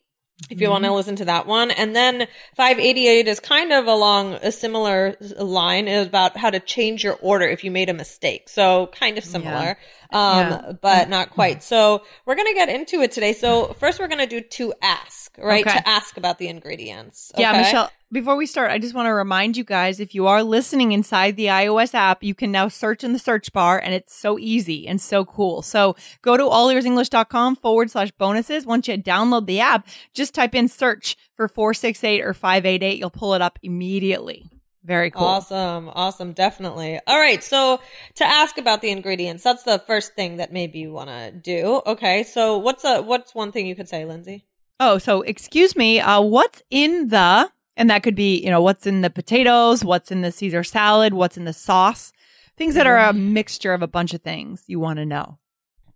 If 0.51 0.61
you 0.61 0.69
want 0.69 0.83
to 0.83 0.89
mm-hmm. 0.89 0.97
listen 0.97 1.17
to 1.17 1.25
that 1.27 1.47
one. 1.47 1.71
And 1.71 1.95
then 1.95 2.27
588 2.57 3.29
is 3.29 3.41
kind 3.41 3.73
of 3.73 3.87
along 3.87 4.35
a 4.35 4.53
similar 4.53 5.17
line 5.39 5.89
is 5.89 6.07
about 6.07 6.37
how 6.37 6.51
to 6.51 6.61
change 6.61 7.05
your 7.05 7.17
order 7.21 7.47
if 7.47 7.65
you 7.65 7.71
made 7.71 7.89
a 7.89 7.95
mistake. 7.95 8.49
So 8.49 8.89
kind 8.89 9.17
of 9.17 9.25
similar. 9.25 9.79
Um, 10.15 10.39
Yeah. 10.39 10.73
but 10.81 11.09
not 11.09 11.31
quite. 11.31 11.63
So 11.63 12.03
we're 12.25 12.37
going 12.37 12.47
to 12.47 12.55
get 12.55 12.69
into 12.69 13.03
it 13.03 13.11
today. 13.13 13.33
So 13.33 13.75
first 13.81 13.99
we're 13.99 14.09
going 14.09 14.21
to 14.21 14.27
do 14.27 14.41
to 14.41 14.73
ask, 14.81 15.37
right? 15.39 15.67
Okay. 15.67 15.77
To 15.77 15.89
ask 15.89 16.17
about 16.17 16.39
the 16.39 16.47
ingredients. 16.49 17.33
Yeah. 17.37 17.53
Michelle, 17.53 17.91
before 18.13 18.37
we 18.37 18.47
start, 18.47 18.71
I 18.71 18.79
just 18.79 18.95
want 18.95 19.07
to 19.07 19.13
remind 19.13 19.57
you 19.57 19.65
guys 19.65 19.99
if 19.99 20.15
you 20.15 20.29
are 20.29 20.45
listening 20.45 20.93
inside 20.93 21.35
the 21.35 21.47
iOS 21.47 21.95
app, 21.95 22.23
you 22.23 22.33
can 22.33 22.53
now 22.53 22.69
search 22.69 23.03
in 23.03 23.13
the 23.13 23.19
search 23.19 23.53
bar 23.53 23.77
and 23.79 23.93
it's 23.93 24.15
so 24.15 24.39
easy 24.39 24.87
and 24.87 25.01
so 25.01 25.25
cool. 25.25 25.63
So 25.63 25.97
go 26.23 26.37
to 26.37 26.45
allearsenglish.com 26.45 27.57
forward 27.57 27.91
slash 27.91 28.13
bonuses. 28.13 28.65
Once 28.65 28.87
you 28.87 28.97
download 28.97 29.47
the 29.47 29.59
app, 29.61 29.89
just 30.13 30.33
type 30.33 30.55
in 30.55 30.69
search 30.69 31.17
for 31.37 31.49
468 31.49 32.21
or 32.25 32.35
588. 32.35 32.99
You'll 32.99 33.11
pull 33.11 33.35
it 33.35 33.43
up 33.43 33.59
immediately. 33.65 34.45
Very 34.85 35.11
cool. 35.11 35.25
Awesome. 35.25 35.89
Awesome. 35.89 36.33
Definitely. 36.33 37.01
All 37.07 37.19
right. 37.19 37.43
So 37.43 37.81
to 38.17 38.25
ask 38.25 38.59
about 38.59 38.83
the 38.83 38.91
ingredients, 38.91 39.43
that's 39.43 39.63
the 39.63 39.79
first 39.79 40.15
thing 40.15 40.37
that 40.37 40.53
maybe 40.53 40.79
you 40.81 40.93
want 40.93 41.09
to 41.09 41.33
do. 41.33 41.81
Okay. 41.87 42.23
So 42.23 42.59
what's 42.59 42.85
a, 42.85 43.01
what's 43.01 43.35
one 43.35 43.51
thing 43.51 43.67
you 43.67 43.75
could 43.75 43.89
say, 43.89 44.05
Lindsay? 44.05 44.45
Oh, 44.79 44.99
so 44.99 45.23
excuse 45.23 45.75
me. 45.75 46.01
Uh, 46.01 46.21
what's 46.21 46.63
in 46.71 47.09
the, 47.09 47.51
and 47.79 47.89
that 47.89 48.03
could 48.03 48.15
be, 48.15 48.39
you 48.43 48.51
know, 48.51 48.61
what's 48.61 48.87
in 48.87 49.01
the 49.01 49.09
potatoes, 49.09 49.83
what's 49.83 50.11
in 50.11 50.21
the 50.21 50.31
Caesar 50.31 50.63
salad, 50.63 51.15
what's 51.15 51.39
in 51.39 51.45
the 51.45 51.55
sauce, 51.55 52.13
things 52.59 52.75
that 52.75 52.87
are 52.87 52.99
a 52.99 53.15
mixture 53.15 53.73
of 53.73 53.81
a 53.81 53.89
bunch 53.89 54.13
of 54.13 54.21
things 54.21 54.65
you 54.67 54.79
want 54.79 54.99
to 54.99 55.07
know. 55.07 55.39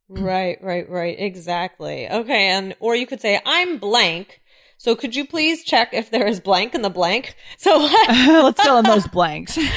Right, 0.08 0.56
right, 0.62 0.88
right. 0.88 1.16
Exactly. 1.18 2.08
Okay. 2.08 2.48
And, 2.48 2.74
or 2.80 2.96
you 2.96 3.06
could 3.06 3.20
say, 3.20 3.38
I'm 3.44 3.76
blank. 3.76 4.40
So 4.80 4.94
could 4.96 5.14
you 5.16 5.26
please 5.26 5.64
check 5.64 5.92
if 5.92 6.10
there 6.10 6.26
is 6.26 6.38
blank 6.40 6.74
in 6.74 6.82
the 6.82 6.90
blank? 6.90 7.34
So 7.58 7.76
Let's 8.08 8.62
fill 8.62 8.78
in 8.78 8.84
those 8.84 9.06
blanks. 9.08 9.56
yeah, 9.56 9.68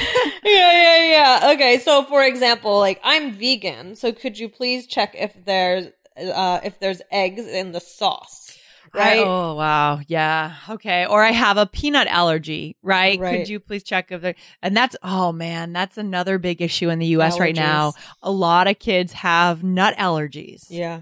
yeah, 0.43 1.11
yeah. 1.41 1.51
Okay. 1.53 1.79
So 1.79 2.03
for 2.05 2.23
example, 2.23 2.77
like 2.79 2.99
I'm 3.03 3.33
vegan. 3.33 3.95
So 3.95 4.11
could 4.11 4.37
you 4.39 4.47
please 4.49 4.85
check 4.87 5.13
if 5.17 5.33
there's, 5.45 5.87
uh, 6.17 6.59
if 6.63 6.79
there's 6.79 7.01
eggs 7.11 7.45
in 7.47 7.71
the 7.71 7.79
sauce? 7.79 8.57
Right. 8.93 9.19
I- 9.19 9.23
oh 9.23 9.55
wow, 9.55 10.01
yeah, 10.07 10.55
okay. 10.69 11.05
Or 11.05 11.23
I 11.23 11.31
have 11.31 11.55
a 11.57 11.65
peanut 11.65 12.07
allergy, 12.07 12.75
right? 12.83 13.17
Right. 13.19 13.39
Could 13.39 13.47
you 13.49 13.59
please 13.61 13.83
check 13.83 14.11
if 14.11 14.21
there? 14.21 14.35
And 14.61 14.75
that's 14.75 14.97
oh 15.01 15.31
man, 15.31 15.71
that's 15.71 15.97
another 15.97 16.37
big 16.37 16.61
issue 16.61 16.89
in 16.89 16.99
the 16.99 17.05
U.S. 17.07 17.39
right 17.39 17.55
now. 17.55 17.93
A 18.21 18.31
lot 18.31 18.67
of 18.67 18.79
kids 18.79 19.13
have 19.13 19.63
nut 19.63 19.95
allergies. 19.97 20.65
Yeah. 20.69 21.01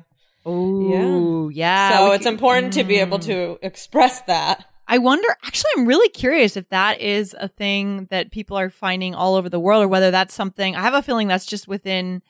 Ooh, 0.49 1.49
yeah. 1.53 1.97
so 1.97 2.09
we 2.09 2.15
it's 2.15 2.23
could- 2.25 2.33
important 2.33 2.73
to 2.73 2.83
be 2.83 2.97
able 2.97 3.19
Mm. 3.19 3.25
to 3.25 3.59
express 3.61 4.21
that. 4.23 4.65
I 4.87 4.97
wonder. 4.97 5.27
Actually, 5.45 5.71
I'm 5.77 5.85
really 5.85 6.09
curious 6.09 6.57
if 6.57 6.67
that 6.69 6.99
is 6.99 7.35
a 7.39 7.47
thing 7.47 8.07
that 8.09 8.31
people 8.31 8.57
are 8.57 8.71
finding 8.71 9.13
all 9.13 9.35
over 9.35 9.47
the 9.47 9.59
world, 9.59 9.83
or 9.83 9.87
whether 9.87 10.09
that's 10.09 10.33
something. 10.33 10.75
I 10.75 10.81
have 10.81 10.95
a 10.95 11.03
feeling 11.03 11.27
that's 11.27 11.45
just 11.45 11.67
within 11.67 12.23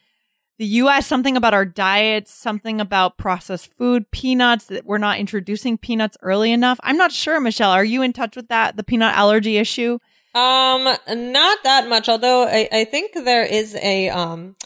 the 0.58 0.66
U.S. 0.66 1.08
Something 1.08 1.38
about 1.38 1.54
our 1.54 1.64
diets, 1.64 2.34
something 2.34 2.82
about 2.82 3.18
processed 3.18 3.74
food, 3.78 4.12
peanuts 4.12 4.66
that 4.66 4.86
we're 4.86 4.98
not 4.98 5.20
introducing 5.20 5.78
peanuts 5.78 6.18
early 6.22 6.52
enough. 6.52 6.78
I'm 6.84 6.98
not 6.98 7.14
sure, 7.14 7.40
Michelle. 7.40 7.72
Are 7.72 7.86
you 7.86 8.02
in 8.02 8.12
touch 8.12 8.36
with 8.36 8.50
that? 8.50 8.76
The 8.76 8.84
peanut 8.84 9.16
allergy 9.16 9.56
issue? 9.56 10.00
Um, 10.36 10.84
not 10.84 11.64
that 11.64 11.88
much, 11.88 12.10
although 12.10 12.44
I, 12.44 12.68
I 12.72 12.84
think 12.84 13.14
there 13.14 13.44
is 13.46 13.74
a, 13.76 14.10
um, 14.10 14.58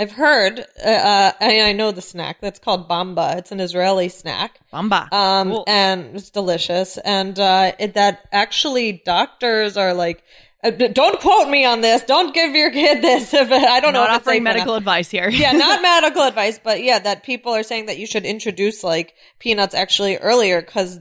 I've 0.00 0.12
heard, 0.12 0.60
uh, 0.84 0.88
uh, 0.88 1.32
I, 1.40 1.60
I 1.62 1.72
know 1.72 1.90
the 1.90 2.02
snack 2.02 2.40
that's 2.40 2.60
called 2.60 2.88
bamba. 2.88 3.36
It's 3.36 3.50
an 3.50 3.58
Israeli 3.58 4.08
snack. 4.08 4.60
Bamba. 4.72 5.12
Um, 5.12 5.50
Cool. 5.50 5.64
and 5.66 6.14
it's 6.14 6.30
delicious. 6.30 6.98
And, 6.98 7.38
uh, 7.38 7.72
it, 7.78 7.94
that 7.94 8.28
actually 8.30 9.02
doctors 9.04 9.76
are 9.76 9.94
like, 9.94 10.22
uh, 10.64 10.70
don't 10.70 11.20
quote 11.20 11.48
me 11.48 11.64
on 11.64 11.80
this. 11.82 12.02
Don't 12.02 12.34
give 12.34 12.52
your 12.52 12.70
kid 12.70 13.00
this. 13.02 13.32
If 13.38 13.52
I 13.52 13.80
don't 13.80 13.92
know 13.92 14.00
not 14.00 14.10
if 14.10 14.16
it's 14.16 14.26
offering 14.28 14.42
medical 14.42 14.74
advice 14.74 15.08
here. 15.10 15.28
yeah, 15.28 15.52
not 15.66 15.80
medical 15.82 16.22
advice, 16.22 16.58
but 16.62 16.82
yeah, 16.82 16.98
that 16.98 17.22
people 17.22 17.52
are 17.54 17.62
saying 17.62 17.86
that 17.86 17.98
you 17.98 18.06
should 18.06 18.24
introduce 18.24 18.82
like 18.82 19.14
peanuts 19.38 19.74
actually 19.74 20.16
earlier 20.16 20.60
because 20.60 20.98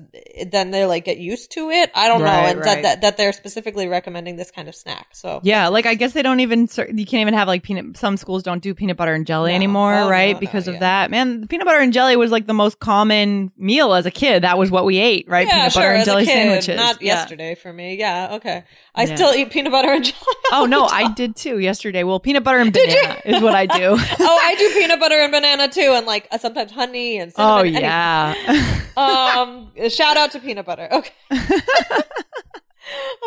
then 0.51 0.69
they 0.71 0.85
like 0.85 1.05
get 1.05 1.17
used 1.17 1.51
to 1.53 1.69
it. 1.71 1.89
I 1.95 2.07
don't 2.07 2.21
know, 2.21 2.27
and 2.27 2.59
right. 2.59 2.65
that, 2.65 2.81
that 2.83 3.01
that 3.01 3.17
they're 3.17 3.33
specifically 3.33 3.87
recommending 3.87 4.35
this 4.35 4.51
kind 4.51 4.67
of 4.69 4.75
snack. 4.75 5.07
So 5.13 5.39
Yeah, 5.43 5.69
like 5.69 5.85
I 5.87 5.95
guess 5.95 6.13
they 6.13 6.21
don't 6.21 6.39
even 6.41 6.67
you 6.93 7.05
can't 7.05 7.21
even 7.21 7.33
have 7.33 7.47
like 7.47 7.63
peanut. 7.63 7.97
Some 7.97 8.17
schools 8.17 8.43
don't 8.43 8.61
do 8.61 8.75
peanut 8.75 8.97
butter 8.97 9.13
and 9.15 9.25
jelly 9.25 9.51
No. 9.51 9.55
anymore, 9.55 9.95
Oh, 9.95 10.09
right? 10.09 10.33
no, 10.33 10.39
because 10.39 10.67
of 10.67 10.75
yeah. 10.75 10.79
that. 10.81 11.11
Man, 11.11 11.47
peanut 11.47 11.65
butter 11.65 11.79
and 11.79 11.91
jelly 11.91 12.15
was 12.15 12.29
like 12.31 12.45
the 12.45 12.53
most 12.53 12.79
common 12.79 13.51
meal 13.57 13.93
as 13.95 14.05
a 14.05 14.11
kid. 14.11 14.43
That 14.43 14.59
was 14.59 14.69
what 14.69 14.85
we 14.85 14.97
ate, 14.99 15.27
right? 15.27 15.47
yeah, 15.47 15.53
peanut 15.69 15.71
sure. 15.73 15.81
butter 15.81 15.93
and 15.93 16.05
jelly 16.05 16.25
kid, 16.25 16.31
sandwiches. 16.31 16.75
not 16.77 17.01
Yeah. 17.01 17.15
yesterday 17.15 17.55
for 17.55 17.73
me. 17.73 17.95
Yeah, 17.97 18.35
okay. 18.35 18.63
I 18.93 19.05
still 19.05 19.33
eat 19.33 19.49
peanut 19.57 19.71
butter 19.71 19.89
and 19.91 20.05
jelly. 20.05 20.35
Oh 20.51 20.65
no. 20.65 20.85
I 20.85 21.11
did 21.13 21.35
too 21.35 21.57
yesterday. 21.57 22.03
Well, 22.03 22.19
peanut 22.19 22.43
butter 22.43 22.59
and 22.59 22.71
banana 22.71 23.19
is 23.25 23.41
what 23.41 23.55
I 23.55 23.65
do. 23.65 23.97
oh, 24.19 24.39
I 24.43 24.55
do 24.55 24.69
peanut 24.69 24.99
butter 24.99 25.15
and 25.15 25.31
banana 25.31 25.67
too, 25.67 25.93
and 25.95 26.05
like 26.05 26.27
uh, 26.31 26.37
sometimes 26.37 26.71
honey 26.71 27.17
and 27.17 27.33
oh 27.37 27.63
cinnamon. 27.63 27.75
Anyway. 27.75 27.81
yeah. 27.81 28.83
Um, 28.97 29.71
shout 29.89 30.17
out 30.17 30.31
to 30.31 30.39
peanut 30.39 30.65
butter. 30.65 30.89
Okay. 30.91 31.11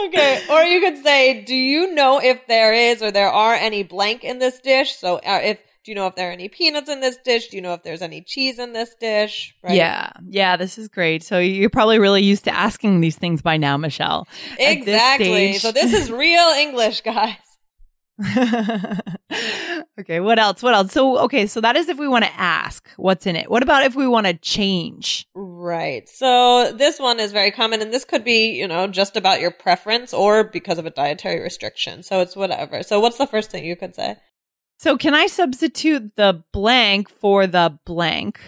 okay. 0.07 0.43
Or 0.51 0.63
you 0.63 0.81
could 0.81 1.01
say, 1.05 1.45
do 1.45 1.55
you 1.55 1.95
know 1.95 2.21
if 2.21 2.45
there 2.49 2.75
is 2.75 3.01
or 3.01 3.13
there 3.13 3.31
are 3.31 3.55
any 3.55 3.85
blank 3.85 4.25
in 4.25 4.41
this 4.41 4.59
dish? 4.59 4.97
So, 4.97 5.19
uh, 5.19 5.39
if 5.45 5.61
do 5.91 5.93
you 5.93 6.01
know 6.01 6.07
if 6.07 6.15
there 6.15 6.29
are 6.29 6.33
any 6.33 6.49
peanuts 6.49 6.89
in 6.89 7.01
this 7.01 7.17
dish? 7.17 7.49
Do 7.49 7.57
you 7.57 7.63
know 7.63 7.75
if 7.75 7.83
there's 7.83 8.01
any 8.01 8.23
cheese 8.23 8.61
in 8.61 8.73
this 8.73 8.95
dish? 9.01 9.57
Right? 9.61 9.75
Yeah, 9.75 10.13
yeah, 10.29 10.57
this 10.57 10.79
is 10.79 10.87
great. 10.87 11.25
So 11.25 11.41
you're 11.41 11.69
probably 11.69 11.99
really 11.99 12.23
used 12.23 12.45
to 12.45 12.55
asking 12.55 13.01
these 13.01 13.17
things 13.17 13.43
by 13.43 13.57
now, 13.57 13.77
Michelle. 13.77 14.29
At 14.53 14.59
this 14.59 14.69
Exactly. 14.77 15.27
stage- 15.27 15.63
So 15.63 15.73
this 15.73 15.93
is 15.93 16.09
real 16.09 16.47
English, 16.57 17.01
guys. 17.01 17.35
okay, 19.99 20.21
what 20.21 20.39
else? 20.39 20.63
What 20.63 20.75
else? 20.75 20.93
So, 20.93 21.19
okay, 21.25 21.49
so 21.49 21.61
that 21.61 21.75
is 21.75 21.89
if 21.89 21.99
we 21.99 22.07
want 22.07 22.25
to 22.25 22.31
ask 22.41 22.89
what's 22.97 23.27
in 23.27 23.35
it. 23.35 23.51
What 23.51 23.65
about 23.65 23.83
if 23.83 23.97
we 23.97 24.07
want 24.07 24.29
to 24.29 24.35
change? 24.35 25.27
Right. 25.35 26.09
So 26.09 26.71
this 26.73 27.01
one 27.01 27.19
is 27.19 27.33
very 27.33 27.51
common 27.51 27.83
and 27.83 27.93
this 27.93 28.05
could 28.05 28.23
be, 28.23 28.53
you 28.53 28.69
know, 28.69 28.87
just 28.87 29.17
about 29.17 29.41
your 29.41 29.51
preference 29.51 30.15
or 30.15 30.45
because 30.45 30.79
of 30.79 30.87
a 30.87 30.91
dietary 30.91 31.41
restriction. 31.41 32.05
So 32.05 32.21
it's 32.21 32.37
whatever. 32.37 32.85
So 32.85 33.01
what's 33.01 33.19
the 33.19 33.27
first 33.27 33.51
thing 33.51 33.65
you 33.65 33.75
could 33.75 33.97
say? 33.97 34.19
So, 34.81 34.97
can 34.97 35.13
I 35.13 35.27
substitute 35.27 36.17
the 36.17 36.43
blank 36.55 37.11
for 37.11 37.47
the 37.47 37.79
blank? 37.85 38.41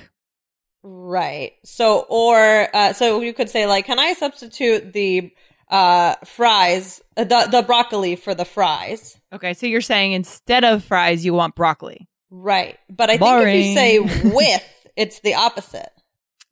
Right. 0.82 1.52
So, 1.62 2.06
or, 2.08 2.74
uh, 2.74 2.94
so 2.94 3.20
you 3.20 3.34
could 3.34 3.50
say 3.50 3.66
like, 3.66 3.84
can 3.84 3.98
I 3.98 4.14
substitute 4.14 4.94
the, 4.94 5.30
uh, 5.68 6.14
fries, 6.24 7.02
uh, 7.18 7.24
the, 7.24 7.48
the 7.50 7.60
broccoli 7.60 8.16
for 8.16 8.34
the 8.34 8.46
fries? 8.46 9.18
Okay, 9.30 9.52
so 9.52 9.66
you're 9.66 9.82
saying 9.82 10.12
instead 10.12 10.64
of 10.64 10.82
fries, 10.82 11.22
you 11.22 11.34
want 11.34 11.54
broccoli. 11.54 12.08
Right. 12.30 12.78
But 12.88 13.10
I 13.10 13.18
think 13.18 13.46
if 13.48 13.66
you 13.66 13.74
say 13.74 13.98
with, 14.30 14.64
it's 14.96 15.20
the 15.20 15.34
opposite. 15.34 15.92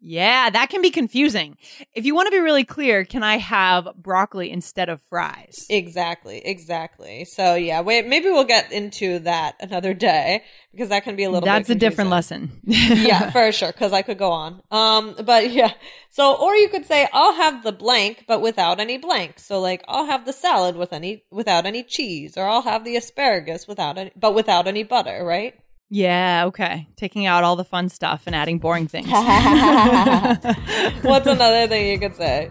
Yeah, 0.00 0.48
that 0.48 0.70
can 0.70 0.80
be 0.80 0.90
confusing. 0.90 1.58
If 1.94 2.06
you 2.06 2.14
want 2.14 2.26
to 2.26 2.30
be 2.30 2.38
really 2.38 2.64
clear, 2.64 3.04
can 3.04 3.22
I 3.22 3.36
have 3.36 3.88
broccoli 3.96 4.50
instead 4.50 4.88
of 4.88 5.00
fries? 5.02 5.66
Exactly. 5.68 6.38
Exactly. 6.44 7.26
So 7.26 7.54
yeah, 7.54 7.82
wait, 7.82 8.06
maybe 8.06 8.26
we'll 8.26 8.44
get 8.44 8.72
into 8.72 9.18
that 9.20 9.56
another 9.60 9.92
day 9.92 10.42
because 10.72 10.88
that 10.88 11.04
can 11.04 11.16
be 11.16 11.24
a 11.24 11.30
little 11.30 11.44
That's 11.44 11.68
a 11.68 11.74
different 11.74 12.10
lesson. 12.10 12.60
yeah, 12.64 13.30
for 13.30 13.52
sure. 13.60 13.72
Because 13.72 13.92
I 13.92 14.00
could 14.02 14.18
go 14.18 14.30
on. 14.32 14.62
Um, 14.70 15.16
but 15.22 15.50
yeah. 15.50 15.72
So, 16.08 16.34
or 16.34 16.54
you 16.54 16.68
could 16.68 16.86
say, 16.86 17.06
I'll 17.12 17.34
have 17.34 17.62
the 17.62 17.72
blank, 17.72 18.24
but 18.26 18.40
without 18.40 18.80
any 18.80 18.96
blank. 18.96 19.38
So, 19.38 19.60
like, 19.60 19.84
I'll 19.86 20.06
have 20.06 20.24
the 20.24 20.32
salad 20.32 20.76
with 20.76 20.92
any 20.92 21.24
without 21.30 21.66
any 21.66 21.82
cheese, 21.82 22.36
or 22.36 22.44
I'll 22.44 22.62
have 22.62 22.84
the 22.84 22.96
asparagus 22.96 23.68
without 23.68 23.98
any, 23.98 24.12
but 24.16 24.34
without 24.34 24.66
any 24.66 24.82
butter, 24.82 25.24
right? 25.24 25.54
Yeah, 25.90 26.44
okay. 26.46 26.86
Taking 26.94 27.26
out 27.26 27.42
all 27.42 27.56
the 27.56 27.64
fun 27.64 27.88
stuff 27.88 28.22
and 28.26 28.34
adding 28.34 28.58
boring 28.58 28.86
things. 28.86 29.08
What's 29.10 29.26
another 31.26 31.66
thing 31.66 31.90
you 31.90 31.98
could 31.98 32.14
say? 32.14 32.48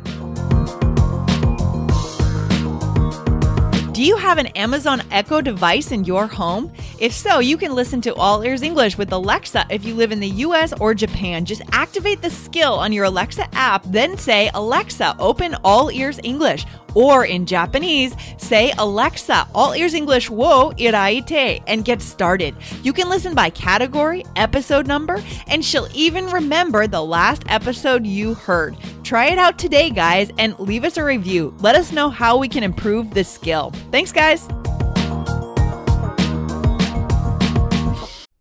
Do 3.93 4.05
you 4.05 4.17
have 4.17 4.38
an 4.38 4.48
Amazon 4.48 5.01
Echo 5.12 5.41
device 5.41 5.91
in 5.91 6.05
your 6.05 6.27
home? 6.27 6.72
If 7.00 7.12
so, 7.12 7.39
you 7.39 7.58
can 7.58 7.75
listen 7.75 8.00
to 8.01 8.13
All 8.15 8.41
Ears 8.43 8.62
English 8.62 8.98
with 8.98 9.12
Alexa 9.12 9.65
if 9.69 9.84
you 9.84 9.93
live 9.93 10.12
in 10.12 10.19
the 10.19 10.29
US 10.48 10.74
or 10.79 10.93
Japan. 10.93 11.43
Just 11.43 11.62
activate 11.72 12.22
the 12.22 12.29
skill 12.29 12.74
on 12.74 12.93
your 12.93 13.05
Alexa 13.05 13.48
app, 13.53 13.84
then 13.86 14.17
say, 14.17 14.51
Alexa, 14.53 15.15
open 15.19 15.55
All 15.63 15.91
Ears 15.91 16.19
English. 16.24 16.65
Or 16.96 17.25
in 17.25 17.46
Japanese, 17.46 18.15
say, 18.38 18.74
Alexa, 18.77 19.48
All 19.53 19.74
Ears 19.74 19.93
English 19.93 20.29
wo 20.29 20.72
iraite, 20.72 21.63
and 21.67 21.86
get 21.86 22.01
started. 22.01 22.55
You 22.84 22.93
can 22.93 23.10
listen 23.10 23.36
by 23.36 23.50
category, 23.50 24.25
episode 24.36 24.88
number, 24.88 25.22
and 25.48 25.63
she'll 25.63 25.88
even 25.93 26.27
remember 26.27 26.88
the 26.88 27.03
last 27.03 27.43
episode 27.48 28.05
you 28.05 28.34
heard. 28.34 28.77
Try 29.03 29.27
it 29.27 29.38
out 29.38 29.58
today, 29.58 29.89
guys, 29.89 30.31
and 30.38 30.58
leave 30.60 30.84
us 30.84 30.98
a 30.98 31.03
review. 31.03 31.55
Let 31.60 31.75
us 31.75 31.91
know 31.91 32.10
how 32.10 32.38
we 32.38 32.48
can 32.48 32.63
improve 32.63 33.13
this 33.13 33.29
skill. 33.29 33.72
Thanks, 33.91 34.12
guys. 34.12 34.48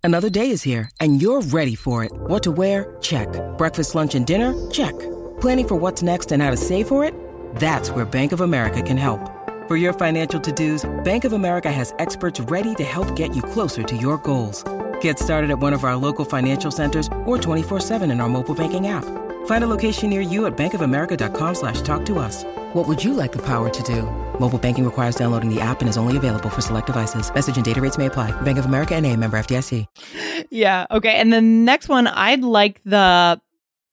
Another 0.05 0.31
day 0.31 0.51
is 0.51 0.63
here, 0.63 0.91
and 1.01 1.21
you're 1.21 1.43
ready 1.43 1.75
for 1.75 2.03
it. 2.03 2.13
What 2.13 2.43
to 2.45 2.51
wear? 2.51 2.97
Check. 3.03 3.29
Breakfast, 3.59 3.95
lunch, 3.95 4.15
and 4.15 4.27
dinner? 4.27 4.55
Check. 4.71 4.99
Planning 5.41 5.69
for 5.69 5.75
what's 5.75 6.03
next 6.03 6.33
and 6.33 6.43
how 6.43 6.51
to 6.51 6.57
save 6.57 6.89
for 6.89 7.05
it? 7.05 7.13
That's 7.57 7.91
where 7.91 8.07
Bank 8.07 8.33
of 8.33 8.41
America 8.41 8.83
can 8.83 8.97
help. 8.97 9.21
For 9.69 9.77
your 9.77 9.93
financial 9.93 10.41
to 10.41 10.51
dos, 10.51 10.89
Bank 11.05 11.25
of 11.25 11.35
America 11.35 11.71
has 11.71 11.93
experts 11.99 12.41
ready 12.41 12.75
to 12.77 12.85
help 12.85 13.15
get 13.15 13.37
you 13.37 13.43
closer 13.43 13.83
to 13.83 13.97
your 13.97 14.17
goals. 14.19 14.65
Get 15.03 15.19
started 15.19 15.51
at 15.51 15.59
one 15.59 15.75
of 15.75 15.85
our 15.85 15.95
local 15.95 16.25
financial 16.25 16.71
centers 16.71 17.07
or 17.27 17.37
24-7 17.37 18.11
in 18.11 18.21
our 18.21 18.29
mobile 18.31 18.55
banking 18.55 18.89
app. 18.89 19.05
Find 19.47 19.65
a 19.65 19.67
location 19.67 20.09
near 20.09 20.23
you 20.23 20.47
at 20.47 20.57
bankofamerica.com 20.57 21.55
slash 21.55 21.83
talk 21.83 22.05
to 22.07 22.19
us. 22.19 22.45
What 22.75 22.89
would 22.89 23.05
you 23.05 23.13
like 23.13 23.33
the 23.33 23.43
power 23.43 23.69
to 23.69 23.83
do? 23.83 24.03
Mobile 24.39 24.59
banking 24.59 24.85
requires 24.85 25.17
downloading 25.17 25.55
the 25.55 25.61
app 25.61 25.81
and 25.81 25.89
is 25.89 25.97
only 25.99 26.17
available 26.17 26.49
for 26.49 26.63
select 26.63 26.87
devices. 26.87 27.33
Message 27.35 27.57
and 27.57 27.65
data 27.65 27.81
rates 27.81 27.99
may 27.99 28.07
apply. 28.07 28.31
Bank 28.43 28.59
of 28.59 28.65
America 28.65 28.95
and 28.95 29.05
a 29.05 29.17
member 29.17 29.39
FDIC. 29.39 29.87
Yeah. 30.51 30.87
Okay. 30.91 31.15
And 31.17 31.33
the 31.33 31.41
next 31.41 31.89
one, 31.89 32.07
I'd 32.07 32.43
like 32.43 32.81
the 32.85 33.41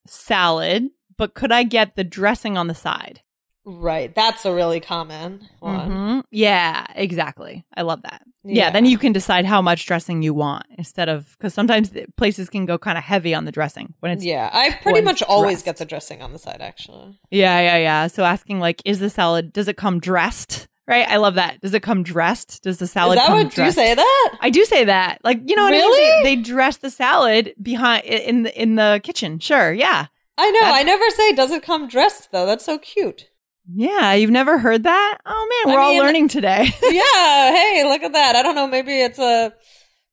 salad, 0.07 0.89
but 1.17 1.33
could 1.33 1.51
I 1.51 1.63
get 1.63 1.95
the 1.95 2.03
dressing 2.03 2.57
on 2.57 2.67
the 2.67 2.75
side? 2.75 3.21
Right. 3.65 4.13
That's 4.13 4.45
a 4.45 4.53
really 4.53 4.79
common 4.79 5.47
one. 5.59 5.89
Mhm. 5.89 6.23
Yeah, 6.31 6.85
exactly. 6.95 7.65
I 7.75 7.81
love 7.81 8.03
that. 8.03 8.21
Yeah. 8.43 8.65
Yeah. 8.65 8.69
Then 8.71 8.85
you 8.85 8.97
can 8.99 9.11
decide 9.11 9.45
how 9.45 9.61
much 9.61 9.87
dressing 9.87 10.21
you 10.21 10.33
want 10.35 10.65
instead 10.77 11.09
of, 11.09 11.35
because 11.37 11.53
sometimes 11.53 11.91
places 12.15 12.47
can 12.49 12.65
go 12.65 12.77
kind 12.77 12.95
of 12.97 13.03
heavy 13.03 13.33
on 13.33 13.45
the 13.45 13.51
dressing 13.51 13.95
when 14.01 14.11
it's, 14.11 14.23
yeah. 14.23 14.49
I 14.53 14.71
pretty 14.83 15.01
much 15.01 15.23
always 15.23 15.55
dressed. 15.57 15.65
get 15.65 15.77
the 15.77 15.85
dressing 15.85 16.21
on 16.21 16.31
the 16.31 16.37
side, 16.39 16.61
actually. 16.61 17.19
yeah, 17.31 17.59
yeah, 17.59 17.77
Yeah. 17.77 18.07
So 18.07 18.23
asking, 18.23 18.59
like, 18.59 18.81
is 18.85 18.99
the 18.99 19.09
salad, 19.09 19.51
does 19.51 19.67
it 19.67 19.77
come 19.77 19.99
dressed? 19.99 20.67
Right. 20.87 21.07
I 21.09 21.17
love 21.17 21.33
that. 21.33 21.59
Does 21.61 21.73
it 21.73 21.81
come 21.81 22.03
dressed? 22.03 22.61
Does 22.61 22.77
the 22.77 22.85
salad 22.85 23.17
Is 23.17 23.23
that 23.23 23.27
come 23.29 23.43
what 23.45 23.55
do 23.55 23.63
you 23.63 23.71
say 23.71 23.95
that? 23.95 24.37
I 24.39 24.51
do 24.51 24.63
say 24.65 24.83
that. 24.83 25.17
Like, 25.23 25.41
you 25.49 25.55
know 25.55 25.63
what 25.63 25.73
I 25.73 25.77
Really? 25.77 26.03
mean? 26.11 26.23
They, 26.23 26.35
they 26.35 26.41
dress 26.43 26.77
the 26.77 26.91
salad 26.91 27.55
behind 27.59 28.05
in 28.05 28.43
the 28.43 28.61
in 28.61 28.75
the 28.75 29.01
kitchen. 29.03 29.39
Sure. 29.39 29.73
Yeah. 29.73 30.05
I 30.37 30.51
know. 30.51 30.59
That- 30.59 30.75
I 30.75 30.83
never 30.83 31.09
say 31.09 31.33
does 31.33 31.49
it 31.49 31.63
come 31.63 31.87
dressed 31.87 32.31
though. 32.31 32.45
That's 32.45 32.63
so 32.63 32.77
cute. 32.77 33.31
Yeah, 33.73 34.13
you've 34.13 34.31
never 34.31 34.57
heard 34.59 34.83
that? 34.83 35.17
Oh 35.25 35.63
man, 35.65 35.73
we're 35.73 35.81
all 35.81 35.93
mean- 35.93 36.01
learning 36.01 36.27
today. 36.27 36.67
yeah. 36.83 37.51
Hey, 37.51 37.83
look 37.87 38.03
at 38.03 38.13
that. 38.13 38.35
I 38.35 38.43
don't 38.43 38.55
know. 38.55 38.67
Maybe 38.67 38.93
it's 38.99 39.19
a 39.19 39.53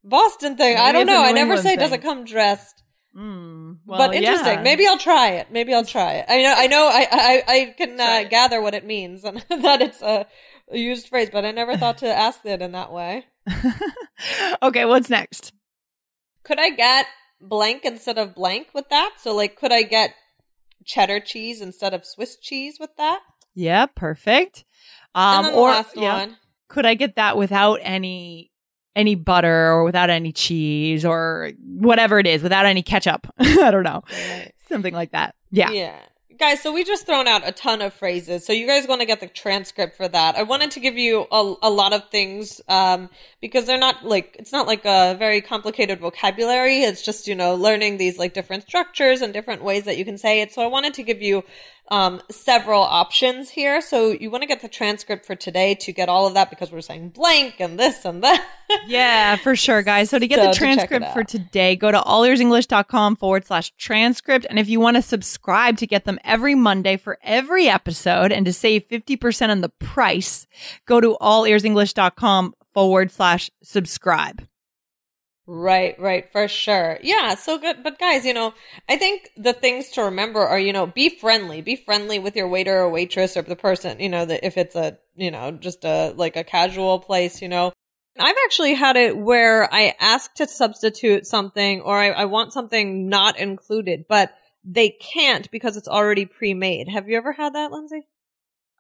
Boston 0.05 0.57
thing. 0.57 0.77
I 0.77 0.93
don't 0.93 1.07
know. 1.07 1.23
I 1.23 1.33
never 1.33 1.55
England 1.55 1.63
say 1.63 1.77
does 1.77 1.91
thing. 1.91 2.01
it 2.01 2.03
come 2.03 2.25
dressed. 2.25 2.83
Mm, 3.17 3.79
well, 3.85 3.99
but 3.99 4.15
interesting. 4.15 4.55
yeah. 4.55 4.63
Maybe 4.63 4.87
I'll 4.87 4.99
try 4.99 5.33
it. 5.33 5.53
Maybe 5.53 5.75
I'll 5.75 5.85
try 5.85 6.15
it. 6.15 6.27
I 6.29 6.43
know. 6.43 6.55
I 6.57 6.67
know. 6.67 6.89
I 6.91 7.07
I, 7.11 7.43
I 7.47 7.75
can 7.77 8.01
uh, 8.01 8.25
gather 8.25 8.63
what 8.63 8.75
it 8.75 8.87
means 8.87 9.23
and 9.25 9.45
that 9.51 9.83
it's 9.83 10.01
a 10.01 10.27
used 10.73 11.09
phrase, 11.09 11.29
but 11.31 11.45
I 11.45 11.51
never 11.51 11.77
thought 11.77 11.99
to 11.99 12.09
ask 12.09 12.41
it 12.45 12.63
in 12.63 12.73
that 12.73 12.91
way. 12.91 13.27
okay, 14.63 14.85
what's 14.87 15.11
next? 15.11 15.53
Could 16.43 16.59
I 16.59 16.71
get 16.71 17.07
blank 17.41 17.85
instead 17.85 18.17
of 18.17 18.35
blank 18.35 18.69
with 18.73 18.89
that? 18.89 19.17
So, 19.19 19.35
like, 19.35 19.57
could 19.57 19.73
I 19.73 19.83
get 19.83 20.15
cheddar 20.85 21.21
cheese 21.21 21.61
instead 21.61 21.93
of 21.93 22.07
Swiss 22.07 22.37
cheese 22.37 22.79
with 22.81 22.97
that? 22.97 23.21
Yeah, 23.55 23.87
perfect. 23.87 24.65
Um, 25.15 25.47
the 25.47 25.53
or 25.53 25.71
last 25.71 25.97
yeah, 25.97 26.19
one. 26.19 26.37
could 26.69 26.87
I 26.87 26.95
get 26.95 27.17
that 27.17 27.37
without 27.37 27.81
any 27.83 28.51
any 28.95 29.15
butter 29.15 29.73
or 29.73 29.85
without 29.85 30.11
any 30.11 30.33
cheese 30.33 31.05
or 31.05 31.53
whatever 31.65 32.19
it 32.19 32.27
is, 32.27 32.43
without 32.43 32.67
any 32.67 32.83
ketchup? 32.83 33.27
I 33.39 33.71
don't 33.71 33.85
know, 33.85 34.03
Right. 34.11 34.53
something 34.69 34.95
like 34.95 35.13
that. 35.13 35.35
Yeah. 35.51 35.71
Yeah. 35.71 35.99
Guys, 36.39 36.61
so 36.63 36.73
we 36.73 36.83
just 36.83 37.07
thrown 37.07 37.29
out 37.29 37.47
a 37.47 37.53
ton 37.53 37.83
of 37.83 37.93
phrases. 37.95 38.45
So 38.45 38.53
you 38.53 38.67
guys 38.67 38.89
want 38.89 39.01
to 39.01 39.07
get 39.07 39.21
the 39.21 39.29
transcript 39.29 39.97
for 39.97 40.09
that. 40.09 40.35
I 40.35 40.43
wanted 40.43 40.73
to 40.73 40.81
give 40.81 40.97
you 40.99 41.27
a, 41.31 41.55
a 41.63 41.71
lot 41.71 41.93
of 41.93 42.09
things, 42.09 42.61
um, 42.69 43.11
because 43.41 43.67
they're 43.67 43.79
not 43.79 44.05
like, 44.05 44.35
it's 44.39 44.51
not 44.51 44.67
like 44.67 44.85
a 44.85 45.15
very 45.19 45.41
complicated 45.43 46.01
vocabulary. 46.01 46.81
It's 46.83 47.03
just, 47.03 47.29
you 47.29 47.35
know, 47.35 47.55
learning 47.55 47.99
these 47.99 48.19
like 48.19 48.33
different 48.33 48.65
structures 48.65 49.21
and 49.21 49.33
different 49.33 49.63
ways 49.63 49.85
that 49.85 49.99
you 49.99 50.05
can 50.05 50.19
say 50.19 50.41
it. 50.41 50.53
So 50.53 50.63
I 50.63 50.67
wanted 50.67 50.95
to 50.95 51.03
give 51.05 51.23
you, 51.23 51.45
um, 51.91 52.23
several 52.31 52.83
options 52.83 53.51
here. 53.51 53.81
So 53.81 54.13
you 54.13 54.31
want 54.31 54.43
to 54.43 54.47
get 54.47 54.63
the 54.63 54.69
transcript 54.69 55.27
for 55.27 55.35
today 55.35 55.75
to 55.77 55.93
get 55.93 56.09
all 56.09 56.27
of 56.27 56.35
that 56.35 56.49
because 56.49 56.73
we're 56.73 56.81
saying 56.81 57.11
blank 57.11 57.57
and 57.59 57.79
this 57.79 58.05
and 58.05 58.23
that. 58.23 58.47
Yeah, 58.87 59.37
for 59.37 59.55
sure, 59.55 59.83
guys. 59.83 60.09
So 60.09 60.19
to 60.19 60.27
get 60.27 60.39
So 60.39 60.47
the 60.47 60.55
transcript 60.55 61.13
for 61.13 61.23
today, 61.25 61.77
go 61.77 61.91
to 61.91 62.01
allearsenglish.com 62.01 63.17
forward 63.17 63.45
slash 63.45 63.71
transcript. 63.77 64.47
And 64.49 64.59
if 64.59 64.67
you 64.67 64.81
want 64.81 64.97
to 64.97 65.03
subscribe 65.03 65.77
to 65.77 65.87
get 65.87 66.07
them 66.07 66.19
every 66.25 66.55
Monday 66.55 66.97
for 66.97 67.19
every 67.23 67.69
episode 67.69 68.33
and 68.33 68.47
to 68.47 68.53
save 68.53 68.89
50% 68.89 69.51
on 69.51 69.61
the 69.61 69.69
price, 69.69 70.47
go 70.87 71.03
to 71.03 71.19
allearsenglish.com 71.21 72.55
forward 72.73 73.11
slash 73.11 73.51
subscribe. 73.63 74.47
Right, 75.55 76.01
right, 76.01 76.33
for 76.33 76.49
sure. 76.49 76.99
Yeah, 77.03 77.35
so 77.35 77.59
good. 77.59 77.83
But 77.83 77.99
guys, 77.99 78.25
you 78.25 78.33
know, 78.33 78.55
I 78.89 78.97
think 78.97 79.29
the 79.37 79.53
things 79.53 79.91
to 79.91 80.05
remember 80.05 80.41
are, 80.41 80.59
you 80.59 80.73
know, 80.73 80.87
be 80.87 81.11
friendly. 81.11 81.61
Be 81.61 81.77
friendly 81.77 82.19
with 82.19 82.37
your 82.37 82.49
waiter 82.49 82.75
or 82.81 82.89
waitress 82.89 83.37
or 83.37 83.43
the 83.43 83.55
person, 83.55 84.01
you 84.01 84.09
know, 84.09 84.25
that 84.25 84.47
if 84.47 84.57
it's 84.57 84.75
a, 84.75 84.97
you 85.15 85.31
know, 85.31 85.51
just 85.51 85.85
a, 85.85 86.15
like 86.17 86.37
a 86.37 86.43
casual 86.43 87.01
place, 87.01 87.43
you 87.43 87.51
know. 87.51 87.71
I've 88.19 88.37
actually 88.47 88.73
had 88.73 88.97
it 88.97 89.15
where 89.15 89.69
I 89.71 89.95
ask 90.01 90.33
to 90.37 90.49
substitute 90.49 91.27
something 91.27 91.83
or 91.83 91.99
I, 91.99 92.13
I 92.13 92.25
want 92.25 92.55
something 92.55 93.11
not 93.11 93.39
included, 93.39 94.07
but 94.09 94.33
they 94.65 94.89
can't 94.89 95.51
because 95.51 95.77
it's 95.77 95.87
already 95.87 96.25
pre-made. 96.25 96.89
Have 96.89 97.11
you 97.11 97.19
ever 97.19 97.33
had 97.33 97.57
that, 97.57 97.71
Lindsay? 97.71 98.09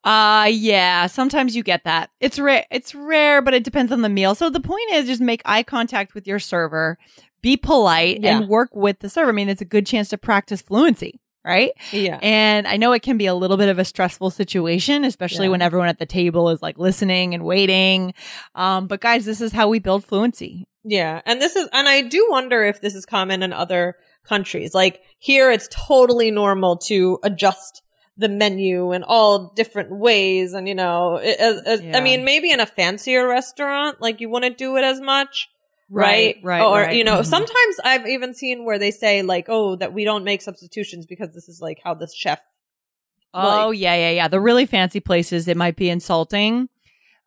Uh 0.04 0.48
yeah, 0.50 1.06
sometimes 1.06 1.54
you 1.54 1.62
get 1.62 1.84
that. 1.84 2.10
It's 2.20 2.38
rare 2.38 2.64
it's 2.70 2.94
rare, 2.94 3.40
but 3.42 3.54
it 3.54 3.64
depends 3.64 3.92
on 3.92 4.02
the 4.02 4.08
meal. 4.08 4.34
So 4.34 4.50
the 4.50 4.60
point 4.60 4.90
is 4.92 5.06
just 5.06 5.20
make 5.20 5.42
eye 5.44 5.62
contact 5.62 6.14
with 6.14 6.26
your 6.26 6.38
server, 6.38 6.98
be 7.42 7.56
polite 7.56 8.20
Yeah. 8.22 8.38
and 8.38 8.48
work 8.48 8.70
with 8.74 8.98
the 9.00 9.08
server. 9.08 9.30
I 9.30 9.32
mean, 9.32 9.48
it's 9.48 9.62
a 9.62 9.66
good 9.66 9.86
chance 9.86 10.08
to 10.10 10.18
practice 10.18 10.60
fluency, 10.62 11.20
right? 11.44 11.70
Yeah. 11.92 12.18
And 12.22 12.66
I 12.66 12.76
know 12.78 12.92
it 12.92 13.02
can 13.02 13.16
be 13.16 13.26
a 13.26 13.34
little 13.34 13.56
bit 13.56 13.68
of 13.68 13.78
a 13.78 13.84
stressful 13.84 14.30
situation, 14.30 15.04
especially 15.04 15.46
Yeah. 15.46 15.50
when 15.52 15.62
everyone 15.62 15.88
at 15.88 15.98
the 16.00 16.06
table 16.06 16.48
is 16.50 16.62
like 16.62 16.78
listening 16.78 17.32
and 17.34 17.44
waiting. 17.44 18.12
Um, 18.56 18.88
but 18.88 19.00
guys, 19.00 19.24
this 19.24 19.40
is 19.40 19.52
how 19.52 19.68
we 19.68 19.78
build 19.78 20.04
fluency. 20.04 20.66
Yeah. 20.84 21.20
And 21.26 21.40
this 21.40 21.54
is, 21.54 21.68
and 21.72 21.88
I 21.88 22.02
do 22.02 22.26
wonder 22.30 22.64
if 22.64 22.80
this 22.80 22.96
is 22.96 23.06
common 23.06 23.44
in 23.44 23.52
other 23.52 23.94
countries. 24.26 24.74
Like 24.74 25.00
here, 25.20 25.50
it's 25.52 25.68
totally 25.70 26.32
normal 26.32 26.76
to 26.88 27.20
adjust 27.22 27.82
the 28.16 28.28
menu 28.28 28.92
in 28.92 29.02
all 29.02 29.52
different 29.56 29.90
ways. 29.90 30.52
And, 30.52 30.68
you 30.68 30.74
know, 30.74 31.16
it- 31.16 31.38
as, 31.40 31.80
Yeah. 31.80 31.96
I 31.96 32.00
mean, 32.02 32.24
maybe 32.24 32.50
in 32.50 32.60
a 32.60 32.66
fancier 32.66 33.26
restaurant, 33.26 34.00
like 34.00 34.20
you 34.20 34.28
wouldn't 34.28 34.58
do 34.58 34.76
it 34.76 34.84
as 34.84 35.00
much. 35.00 35.48
Right. 35.90 36.36
right, 36.42 36.62
Or, 36.62 36.80
right. 36.82 36.96
you 36.96 37.04
know, 37.04 37.18
Mhm. 37.20 37.26
sometimes 37.26 37.76
I've 37.84 38.06
even 38.06 38.32
seen 38.34 38.64
where 38.64 38.78
they 38.78 38.90
say 38.90 39.22
like, 39.22 39.46
oh, 39.48 39.76
that 39.76 39.92
we 39.92 40.04
don't 40.04 40.24
make 40.24 40.40
substitutions 40.40 41.04
because 41.06 41.34
this 41.34 41.48
is 41.48 41.60
like 41.60 41.78
how 41.84 41.92
this 41.94 42.14
chef. 42.14 42.40
Oh 43.34 43.68
like- 43.68 43.78
yeah, 43.78 43.94
yeah, 43.94 44.10
yeah. 44.10 44.28
The 44.28 44.40
really 44.40 44.66
fancy 44.66 45.00
places, 45.00 45.48
it 45.48 45.56
might 45.56 45.76
be 45.76 45.88
insulting 45.90 46.68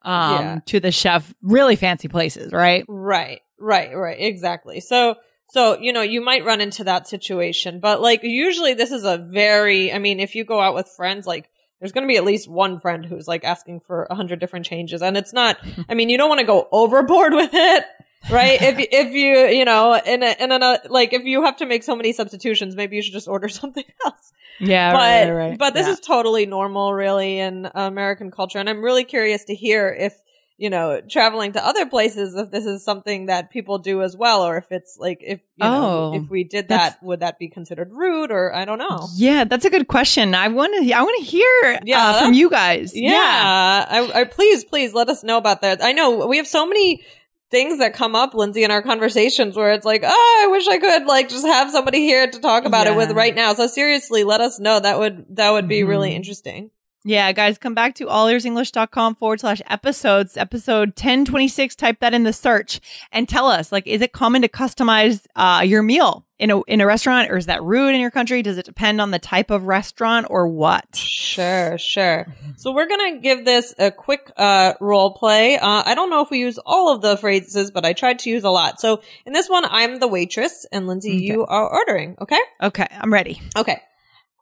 um 0.03 0.41
Yeah. 0.41 0.59
to 0.67 0.79
the 0.79 0.91
chef. 0.91 1.33
Really 1.41 1.75
fancy 1.75 2.07
places, 2.07 2.51
right? 2.53 2.85
Right. 2.87 3.41
Right. 3.59 3.95
Right. 3.95 4.17
Exactly. 4.19 4.79
So, 4.79 5.15
so, 5.49 5.77
you 5.79 5.93
know, 5.93 6.01
you 6.01 6.21
might 6.21 6.43
run 6.45 6.61
into 6.61 6.83
that 6.85 7.07
situation, 7.07 7.79
but 7.79 8.01
like 8.01 8.23
usually 8.23 8.73
this 8.73 8.91
is 8.91 9.03
a 9.03 9.17
very, 9.17 9.93
I 9.93 9.99
mean, 9.99 10.19
if 10.19 10.35
you 10.35 10.43
go 10.43 10.59
out 10.59 10.75
with 10.75 10.87
friends, 10.89 11.25
like 11.27 11.49
there's 11.79 11.91
going 11.91 12.03
to 12.03 12.07
be 12.11 12.17
at 12.17 12.23
least 12.23 12.49
one 12.49 12.79
friend 12.79 13.05
who's 13.05 13.27
like 13.27 13.43
asking 13.43 13.81
for 13.81 14.07
a 14.09 14.15
hundred 14.15 14.39
different 14.39 14.65
changes. 14.65 15.01
And 15.01 15.15
it's 15.17 15.33
not, 15.33 15.57
I 15.89 15.93
mean, 15.93 16.09
you 16.09 16.17
don't 16.17 16.29
want 16.29 16.39
to 16.39 16.45
go 16.45 16.67
overboard 16.71 17.33
with 17.33 17.51
it. 17.53 17.85
Right. 18.29 18.59
if, 18.61 18.75
if 18.91 19.13
you, 19.13 19.57
you 19.57 19.65
know, 19.65 19.93
in 19.93 20.23
a, 20.23 20.35
in 20.39 20.51
a, 20.51 20.79
like, 20.89 21.13
if 21.13 21.23
you 21.25 21.43
have 21.43 21.57
to 21.57 21.65
make 21.65 21.83
so 21.83 21.95
many 21.95 22.11
substitutions, 22.11 22.75
maybe 22.75 22.95
you 22.95 23.01
should 23.01 23.13
just 23.13 23.27
order 23.27 23.47
something 23.61 23.83
else. 24.05 24.33
Yeah, 24.59 24.93
but, 24.93 24.97
right, 24.97 25.29
right, 25.29 25.49
right. 25.49 25.57
but 25.59 25.73
this 25.73 25.85
Yeah. 25.85 25.93
is 25.93 25.99
totally 25.99 26.45
normal 26.45 26.93
really 26.93 27.39
in 27.39 27.69
American 27.75 28.31
culture. 28.31 28.57
And 28.57 28.69
I'm 28.69 28.81
really 28.81 29.03
curious 29.03 29.43
to 29.45 29.53
hear 29.55 29.89
if, 29.89 30.15
you 30.57 30.69
know, 30.69 31.01
traveling 31.09 31.51
to 31.51 31.65
other 31.65 31.85
places, 31.85 32.33
if 32.35 32.49
this 32.49 32.65
is 32.65 32.83
something 32.83 33.25
that 33.25 33.49
people 33.51 33.77
do 33.77 34.01
as 34.01 34.15
well, 34.15 34.43
or 34.47 34.55
if 34.57 34.71
it's 34.71 34.97
like, 34.97 35.17
if, 35.21 35.41
you 35.57 35.67
know, 35.67 36.13
Oh, 36.13 36.15
if 36.15 36.29
we 36.29 36.45
did 36.45 36.69
that, 36.69 37.01
would 37.03 37.19
that 37.19 37.37
be 37.37 37.49
considered 37.49 37.91
rude 37.91 38.31
or 38.31 38.53
I 38.55 38.63
don't 38.63 38.77
know. 38.77 39.07
Yeah, 39.15 39.43
that's 39.43 39.65
a 39.65 39.69
good 39.69 39.87
question. 39.89 40.33
I 40.33 40.47
want 40.47 40.73
to. 40.81 40.93
I 40.93 41.01
want 41.01 41.17
to 41.19 41.25
hear 41.25 41.79
Yeah, 41.83 41.99
uh, 42.07 42.21
from 42.23 42.33
you 42.33 42.49
guys. 42.49 42.95
Yeah. 42.95 43.85
I, 43.89 44.21
I, 44.21 44.23
please, 44.23 44.63
please 44.63 44.93
let 44.93 45.09
us 45.09 45.23
know 45.23 45.37
about 45.37 45.61
that. 45.61 45.83
I 45.83 45.91
know 45.91 46.25
we 46.27 46.37
have 46.37 46.47
so 46.47 46.65
many 46.65 47.03
things 47.51 47.79
that 47.79 47.93
come 47.93 48.15
up, 48.15 48.33
Lindsay, 48.33 48.63
in 48.63 48.71
our 48.71 48.81
conversations 48.81 49.55
where 49.57 49.73
it's 49.73 49.85
like, 49.85 50.03
oh, 50.05 50.41
I 50.45 50.47
wish 50.51 50.67
I 50.67 50.77
could 50.77 51.05
like 51.05 51.29
just 51.29 51.45
have 51.45 51.69
somebody 51.69 51.99
here 51.99 52.27
to 52.29 52.39
talk 52.39 52.65
about 52.65 52.87
it 52.87 52.95
with 52.95 53.11
right 53.11 53.35
now. 53.35 53.53
So 53.53 53.67
seriously, 53.67 54.23
let 54.23 54.41
us 54.41 54.59
know. 54.59 54.79
That 54.79 54.99
would, 54.99 55.25
that 55.35 55.51
would 55.51 55.67
be 55.67 55.83
really 55.83 56.11
Mhm. 56.11 56.15
interesting. 56.15 56.71
Yeah, 57.07 57.31
guys, 57.33 57.59
come 57.59 57.75
back 57.75 57.93
to 57.95 58.07
allearsenglish.com 58.07 59.13
forward 59.15 59.39
slash 59.39 59.61
episodes, 59.67 60.35
episode 60.37 60.89
1026. 60.89 61.75
Type 61.75 61.99
that 61.99 62.15
in 62.15 62.23
the 62.23 62.33
search 62.33 62.81
and 63.11 63.29
tell 63.29 63.45
us, 63.47 63.71
like, 63.71 63.85
is 63.85 64.01
it 64.01 64.11
common 64.11 64.41
to 64.41 64.47
customize 64.47 65.23
uh, 65.35 65.61
your 65.63 65.83
meal 65.83 66.25
in 66.39 66.49
a, 66.49 66.63
in 66.63 66.81
a 66.81 66.85
restaurant 66.87 67.29
or 67.29 67.37
is 67.37 67.45
that 67.45 67.61
rude 67.61 67.93
in 67.93 68.01
your 68.01 68.09
country? 68.09 68.41
Does 68.41 68.57
it 68.57 68.65
depend 68.65 68.99
on 69.01 69.11
the 69.11 69.19
type 69.19 69.51
of 69.51 69.67
restaurant 69.67 70.25
or 70.31 70.47
what? 70.47 70.95
Sure, 70.95 71.77
sure. 71.77 72.25
So 72.57 72.71
we're 72.73 72.87
gonna 72.87 73.19
give 73.19 73.45
this 73.45 73.75
a 73.77 73.91
quick 73.91 74.31
uh 74.35 74.73
role 74.81 75.13
play. 75.13 75.57
Uh 75.59 75.83
I 75.85 75.93
don't 75.93 76.09
know 76.09 76.21
if 76.21 76.31
we 76.31 76.39
use 76.39 76.57
all 76.65 76.91
of 76.91 77.03
the 77.03 77.17
phrases, 77.17 77.69
but 77.69 77.85
I 77.85 77.93
tried 77.93 78.17
to 78.19 78.31
use 78.31 78.43
a 78.43 78.49
lot. 78.49 78.81
So 78.81 79.01
in 79.27 79.33
this 79.33 79.47
one, 79.47 79.63
I'm 79.63 79.99
the 79.99 80.07
waitress 80.07 80.65
and 80.71 80.87
Lindsay, 80.87 81.11
Okay. 81.17 81.19
you 81.25 81.45
are 81.45 81.69
ordering, 81.69 82.15
okay? 82.19 82.39
Okay, 82.63 82.87
I'm 82.89 83.13
ready. 83.13 83.41
Okay. 83.55 83.79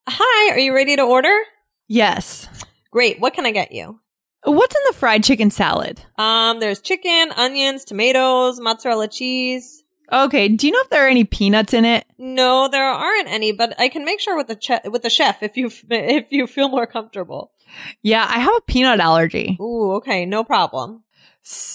Hi, 0.08 0.54
are 0.54 0.60
you 0.60 0.74
ready 0.74 0.96
to 0.96 1.02
order? 1.04 1.34
Yes. 1.88 2.48
Great. 2.92 3.20
What 3.20 3.34
can 3.34 3.46
I 3.46 3.52
get 3.52 3.72
you? 3.72 4.00
What's 4.44 4.76
in 4.76 4.82
the 4.88 4.94
fried 4.94 5.24
chicken 5.24 5.52
salad? 5.52 6.02
Um, 6.18 6.60
there's 6.60 6.82
chicken, 6.82 7.32
onions, 7.36 7.86
tomatoes, 7.86 8.60
mozzarella 8.60 9.08
cheese. 9.08 9.84
Okay, 10.12 10.50
do 10.50 10.68
you 10.68 10.74
know 10.74 10.82
if 10.82 10.90
there 10.90 11.06
are 11.06 11.10
any 11.10 11.24
peanuts 11.24 11.74
in 11.74 11.86
it? 11.86 12.06
No, 12.18 12.68
there 12.68 12.84
aren't 12.84 13.30
any, 13.30 13.54
but 13.54 13.74
I 13.80 13.88
can 13.88 14.04
make 14.04 14.20
sure 14.20 14.36
with 14.36 14.48
the 14.48 14.56
che- 14.58 14.82
with 14.86 15.02
the 15.02 15.10
chef 15.10 15.42
if 15.42 15.56
you 15.56 15.72
if 15.90 16.28
you 16.30 16.46
feel 16.46 16.68
more 16.68 16.86
comfortable. 16.86 17.52
Yeah, 18.02 18.26
I 18.30 18.40
have 18.40 18.54
a 18.54 18.62
peanut 18.68 19.00
allergy. 19.00 19.58
Ooh, 19.62 19.94
okay, 19.94 20.26
no 20.26 20.44
problem. 20.44 21.03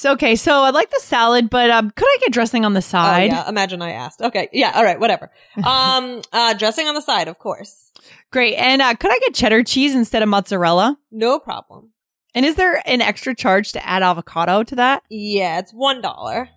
Okay, 0.04 0.35
so 0.37 0.62
I'd 0.62 0.74
like 0.74 0.90
the 0.90 1.00
salad, 1.02 1.50
but 1.50 1.70
um, 1.70 1.90
could 1.90 2.07
I 2.09 2.16
get 2.20 2.33
dressing 2.33 2.64
on 2.64 2.72
the 2.72 2.78
Oh, 2.78 2.81
side? 2.81 3.31
yeah. 3.31 3.48
Imagine 3.48 3.83
I 3.83 3.90
asked. 3.92 4.22
Okay. 4.22 4.48
Yeah. 4.52 4.72
All 4.74 4.83
right. 4.85 4.98
Whatever. 4.98 5.31
Um, 5.64 6.22
uh, 6.33 6.54
dressing 6.54 6.87
on 6.88 6.94
the 6.94 7.02
side, 7.02 7.28
of 7.28 7.38
course. 7.38 7.92
Great. 8.33 8.54
And 8.57 8.81
uh, 8.81 8.94
could 8.94 9.11
I 9.11 9.18
get 9.18 9.35
cheddar 9.35 9.62
cheese 9.62 9.94
instead 9.94 10.22
of 10.22 10.28
mozzarella? 10.28 10.98
No 11.11 11.38
problem. 11.38 11.90
And 12.35 12.46
is 12.46 12.54
there 12.54 12.81
an 12.88 13.00
extra 13.02 13.35
charge 13.35 13.72
to 13.72 13.87
add 13.87 14.02
avocado 14.02 14.62
to 14.62 14.76
that? 14.76 15.02
Yeah, 15.11 15.59
it's 15.59 15.72
one 15.72 16.00
dollar. 16.00 16.48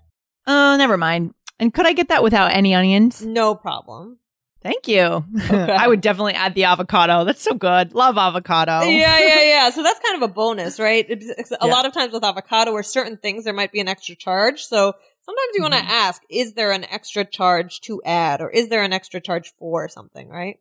Oh, 0.48 0.76
never 0.78 0.98
mind. 0.98 1.34
And 1.60 1.74
could 1.74 1.86
I 1.86 1.94
get 1.94 2.08
that 2.10 2.24
without 2.24 2.52
any 2.52 2.74
onions? 2.74 3.26
No 3.26 3.56
problem. 3.56 4.20
Thank 4.62 4.88
you. 4.88 5.26
Okay. 5.46 5.56
I 5.74 5.88
would 5.88 6.02
definitely 6.02 6.34
add 6.34 6.54
the 6.54 6.66
avocado. 6.66 7.24
That's 7.26 7.42
so 7.42 7.56
good. 7.56 7.94
Love 7.96 8.18
avocado. 8.18 8.82
Yeah, 8.82 9.20
yeah, 9.20 9.42
yeah. 9.44 9.70
So 9.72 9.82
that's 9.82 10.00
kind 10.00 10.22
of 10.22 10.30
a 10.30 10.32
bonus, 10.32 10.80
right? 10.80 11.04
It's- 11.10 11.30
it's- 11.30 11.52
A 11.60 11.66
Yeah. 11.66 11.74
lot 11.74 11.86
of 11.88 11.94
times 11.94 12.14
with 12.14 12.24
avocado 12.24 12.72
or 12.72 12.84
certain 12.84 13.18
things, 13.18 13.44
there 13.44 13.54
might 13.54 13.72
be 13.72 13.80
an 13.80 13.88
extra 13.88 14.16
charge. 14.16 14.64
So 14.64 14.94
sometimes 15.26 15.50
you 15.56 15.62
want 15.64 15.74
to 15.74 15.80
mm-hmm. 15.80 15.90
ask, 15.90 16.22
is 16.30 16.54
there 16.54 16.72
an 16.72 16.86
extra 16.86 17.26
charge 17.26 17.82
to 17.82 18.02
add 18.06 18.42
or 18.42 18.52
is 18.52 18.68
there 18.68 18.84
an 18.84 18.94
extra 18.94 19.20
charge 19.20 19.52
for 19.58 19.90
something, 19.90 20.30
right? 20.30 20.60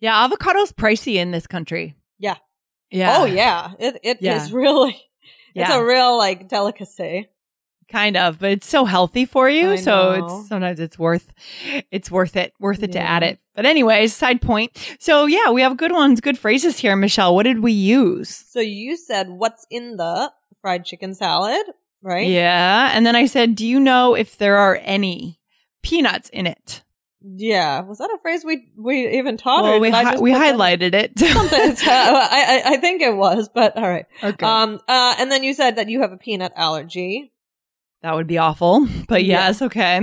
Yeah, 0.00 0.28
avocado's 0.28 0.72
pricey 0.72 1.14
in 1.14 1.30
this 1.30 1.46
country. 1.46 1.94
Yeah. 2.18 2.36
Yeah. 2.90 3.16
Oh, 3.20 3.24
yeah. 3.24 3.72
It, 3.78 4.00
it 4.02 4.18
is 4.18 4.22
Yeah. 4.22 4.48
really, 4.52 4.96
it's 5.54 5.70
Yeah. 5.70 5.78
a 5.78 5.84
real 5.84 6.18
like 6.18 6.48
delicacy. 6.48 7.28
Kind 7.88 8.16
of, 8.16 8.38
but 8.38 8.50
it's 8.50 8.66
so 8.66 8.84
healthy 8.84 9.24
for 9.24 9.48
you. 9.48 9.72
I 9.72 9.76
so 9.76 9.90
know. 9.90 10.24
it's 10.24 10.48
sometimes 10.48 10.80
it's 10.80 10.98
worth 10.98 11.32
it's 11.90 12.10
worth 12.10 12.36
it, 12.36 12.52
worth 12.58 12.82
it 12.82 12.92
to 12.92 13.00
add 13.00 13.22
it. 13.22 13.38
But 13.54 13.66
anyways, 13.66 14.14
side 14.14 14.40
point. 14.40 14.76
So 14.98 15.26
yeah, 15.26 15.50
we 15.50 15.62
have 15.62 15.76
good 15.76 15.92
ones, 15.92 16.20
good 16.20 16.38
phrases 16.38 16.78
here, 16.78 16.96
Michelle. 16.96 17.34
What 17.34 17.44
did 17.44 17.60
we 17.60 17.72
use? 17.72 18.30
So 18.30 18.60
you 18.60 18.96
said 18.96 19.28
what's 19.28 19.66
in 19.70 19.96
the 19.96 20.32
fried 20.60 20.84
chicken 20.84 21.14
salad, 21.14 21.64
right? 22.02 22.26
Yeah. 22.26 22.90
And 22.92 23.06
then 23.06 23.14
I 23.16 23.26
said, 23.26 23.54
Do 23.54 23.66
you 23.66 23.78
know 23.78 24.14
if 24.14 24.38
there 24.38 24.56
are 24.56 24.80
any 24.82 25.38
peanuts 25.82 26.30
in 26.30 26.46
it? 26.46 26.82
Yeah. 27.26 27.80
Was 27.80 27.98
that 27.98 28.10
a 28.10 28.18
phrase 28.20 28.44
we 28.44 28.68
we 28.76 29.18
even 29.18 29.36
taught? 29.36 29.62
well, 29.62 29.80
we 29.80 29.90
hi- 29.90 30.18
we 30.18 30.30
highlighted 30.30 30.94
it. 30.94 31.18
something. 31.18 31.88
I, 31.88 32.62
I 32.66 32.72
I 32.72 32.76
think 32.78 33.00
it 33.00 33.14
was, 33.16 33.48
but 33.48 33.76
all 33.76 33.88
right. 33.88 34.06
okay. 34.22 34.44
Um. 34.44 34.80
Uh. 34.86 35.14
And 35.18 35.30
then 35.30 35.42
you 35.42 35.54
said 35.54 35.76
that 35.76 35.88
you 35.88 36.00
have 36.02 36.12
a 36.12 36.18
peanut 36.18 36.52
allergy. 36.54 37.32
That 38.04 38.14
would 38.14 38.26
be 38.26 38.38
awful. 38.38 38.86
But 39.08 39.24
Yeah. 39.24 39.46
yes, 39.48 39.62
okay. 39.62 40.00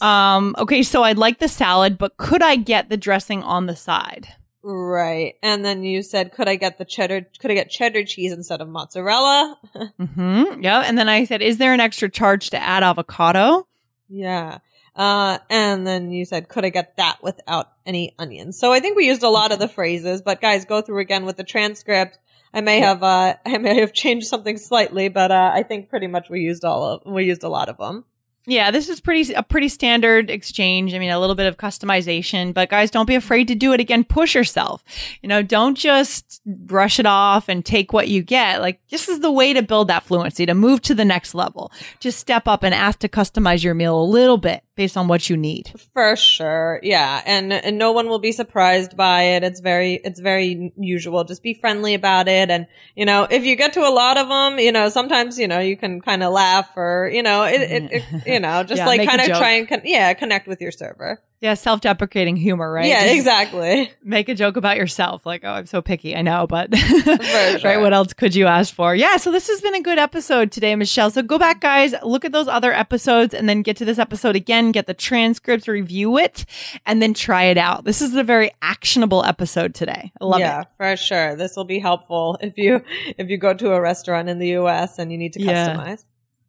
Um, 0.00 0.54
okay, 0.58 0.82
so 0.82 1.02
I'd 1.02 1.18
like 1.18 1.38
the 1.38 1.48
salad, 1.48 1.98
but 1.98 2.16
could 2.16 2.42
I 2.42 2.56
get 2.56 2.88
the 2.88 2.96
dressing 2.96 3.42
on 3.42 3.66
the 3.66 3.74
side? 3.76 4.28
Right. 4.62 5.34
And 5.42 5.64
then 5.64 5.82
you 5.84 6.02
said, 6.02 6.32
could 6.32 6.48
I 6.48 6.56
get 6.56 6.76
the 6.78 6.84
cheddar? 6.84 7.26
Could 7.38 7.50
I 7.50 7.54
get 7.54 7.70
cheddar 7.70 8.04
cheese 8.04 8.32
instead 8.32 8.60
of 8.60 8.68
mozzarella? 8.68 9.58
Mm-hmm. 10.00 10.62
Yeah. 10.62 10.80
And 10.80 10.96
then 10.98 11.08
I 11.08 11.24
said, 11.24 11.40
is 11.42 11.58
there 11.58 11.72
an 11.72 11.80
extra 11.80 12.08
charge 12.08 12.50
to 12.50 12.58
add 12.62 12.82
avocado? 12.82 13.66
yeah. 14.08 14.58
Uh. 14.94 15.38
And 15.50 15.86
then 15.86 16.10
you 16.10 16.24
said, 16.24 16.48
could 16.48 16.64
I 16.64 16.70
get 16.70 16.96
that 16.96 17.22
without 17.22 17.70
any 17.84 18.14
onions? 18.18 18.58
So 18.58 18.72
I 18.72 18.80
think 18.80 18.96
we 18.96 19.06
used 19.06 19.22
a 19.22 19.28
lot 19.28 19.52
of 19.52 19.58
the 19.58 19.68
phrases, 19.68 20.22
but 20.22 20.40
guys, 20.40 20.64
go 20.64 20.80
through 20.80 21.00
again 21.00 21.26
with 21.26 21.36
the 21.36 21.44
transcript. 21.44 22.18
I 22.56 22.62
may 22.62 22.80
have 22.80 23.02
uh 23.02 23.36
I 23.46 23.58
may 23.58 23.78
have 23.80 23.92
changed 23.92 24.26
something 24.26 24.56
slightly, 24.56 25.08
but 25.08 25.30
uh 25.30 25.52
I 25.54 25.62
think 25.62 25.88
pretty 25.88 26.08
much 26.08 26.28
we 26.28 26.40
used 26.40 26.64
all 26.64 26.84
of 26.84 27.02
we 27.04 27.24
used 27.24 27.44
a 27.44 27.48
lot 27.48 27.68
of 27.68 27.76
them. 27.76 28.04
Yeah, 28.48 28.70
this 28.70 28.88
is 28.88 29.00
pretty 29.00 29.34
a 29.34 29.42
pretty 29.42 29.68
standard 29.68 30.30
exchange. 30.30 30.94
I 30.94 31.00
mean, 31.00 31.10
a 31.10 31.18
little 31.18 31.34
bit 31.34 31.48
of 31.48 31.56
customization, 31.56 32.54
but 32.54 32.70
guys, 32.70 32.92
don't 32.92 33.06
be 33.06 33.16
afraid 33.16 33.48
to 33.48 33.56
do 33.56 33.72
it 33.72 33.80
again. 33.80 34.04
Push 34.04 34.36
yourself. 34.36 34.84
You 35.20 35.28
know, 35.28 35.42
don't 35.42 35.74
just 35.74 36.40
brush 36.46 37.00
it 37.00 37.06
off 37.06 37.48
and 37.48 37.64
take 37.64 37.92
what 37.92 38.08
you 38.08 38.22
get. 38.22 38.60
Like 38.60 38.80
this 38.88 39.08
is 39.08 39.20
the 39.20 39.32
way 39.32 39.52
to 39.52 39.62
build 39.62 39.88
that 39.88 40.04
fluency, 40.04 40.46
to 40.46 40.54
move 40.54 40.80
to 40.82 40.94
the 40.94 41.04
next 41.04 41.34
level. 41.34 41.72
Just 41.98 42.20
step 42.20 42.46
up 42.46 42.62
and 42.62 42.72
ask 42.72 43.00
to 43.00 43.08
customize 43.08 43.64
your 43.64 43.74
meal 43.74 44.00
a 44.00 44.04
little 44.04 44.38
bit 44.38 44.62
based 44.76 44.96
on 44.96 45.08
what 45.08 45.28
you 45.28 45.36
need. 45.36 45.72
For 45.92 46.14
sure. 46.16 46.78
Yeah. 46.82 47.22
And, 47.24 47.52
and 47.52 47.78
no 47.78 47.92
one 47.92 48.08
will 48.08 48.18
be 48.18 48.30
surprised 48.30 48.96
by 48.96 49.22
it. 49.22 49.42
It's 49.42 49.60
very, 49.60 49.94
it's 49.94 50.20
very 50.20 50.72
usual. 50.76 51.24
Just 51.24 51.42
be 51.42 51.54
friendly 51.54 51.94
about 51.94 52.28
it. 52.28 52.50
And, 52.50 52.66
you 52.94 53.06
know, 53.06 53.26
if 53.28 53.44
you 53.44 53.56
get 53.56 53.72
to 53.72 53.80
a 53.80 53.90
lot 53.90 54.18
of 54.18 54.28
them, 54.28 54.58
you 54.58 54.72
know, 54.72 54.90
sometimes, 54.90 55.38
you 55.38 55.48
know, 55.48 55.58
you 55.58 55.76
can 55.76 56.00
kind 56.02 56.22
of 56.22 56.32
laugh 56.32 56.68
or, 56.76 57.10
you 57.12 57.22
know, 57.22 57.44
it, 57.44 57.60
it, 57.60 57.92
it 57.92 58.26
you 58.26 58.38
know, 58.38 58.62
just 58.62 58.78
Yeah, 58.78 58.86
like 58.86 59.08
kind 59.08 59.20
of 59.20 59.26
try 59.38 59.52
and, 59.52 59.68
con- 59.68 59.80
yeah, 59.84 60.12
connect 60.12 60.46
with 60.46 60.60
your 60.60 60.72
server. 60.72 61.22
Yeah, 61.40 61.52
self-deprecating 61.52 62.36
humor, 62.36 62.72
right? 62.72 62.86
Yeah, 62.86 63.02
Just 63.04 63.16
exactly. 63.16 63.92
Make 64.02 64.30
a 64.30 64.34
joke 64.34 64.56
about 64.56 64.78
yourself, 64.78 65.26
like, 65.26 65.42
"Oh, 65.44 65.50
I'm 65.50 65.66
so 65.66 65.82
picky." 65.82 66.16
I 66.16 66.22
know, 66.22 66.46
but 66.46 66.74
sure. 66.78 67.16
right, 67.62 67.78
what 67.78 67.92
else 67.92 68.14
could 68.14 68.34
you 68.34 68.46
ask 68.46 68.74
for? 68.74 68.94
Yeah, 68.94 69.18
so 69.18 69.30
this 69.30 69.46
has 69.48 69.60
been 69.60 69.74
a 69.74 69.82
good 69.82 69.98
episode 69.98 70.50
today, 70.50 70.74
Michelle. 70.76 71.10
So 71.10 71.20
go 71.22 71.38
back, 71.38 71.60
guys, 71.60 71.94
look 72.02 72.24
at 72.24 72.32
those 72.32 72.48
other 72.48 72.72
episodes, 72.72 73.34
and 73.34 73.48
then 73.48 73.60
get 73.60 73.76
to 73.76 73.84
this 73.84 73.98
episode 73.98 74.34
again, 74.34 74.72
get 74.72 74.86
the 74.86 74.94
transcripts, 74.94 75.68
review 75.68 76.16
it, 76.16 76.46
and 76.86 77.02
then 77.02 77.12
try 77.12 77.44
it 77.44 77.58
out. 77.58 77.84
This 77.84 78.00
is 78.00 78.14
a 78.14 78.22
very 78.24 78.50
actionable 78.62 79.22
episode 79.22 79.74
today. 79.74 80.12
I 80.18 80.24
love 80.24 80.40
yeah, 80.40 80.62
it. 80.62 80.68
for 80.78 80.96
sure. 80.96 81.36
This 81.36 81.54
will 81.54 81.64
be 81.64 81.78
helpful 81.78 82.38
if 82.40 82.56
you, 82.56 82.82
if 83.18 83.28
you 83.28 83.36
go 83.36 83.52
to 83.52 83.72
a 83.72 83.80
restaurant 83.80 84.30
in 84.30 84.38
the 84.38 84.48
U.S. 84.48 84.98
and 84.98 85.12
you 85.12 85.18
need 85.18 85.34
to 85.34 85.42
Yeah. 85.42 85.96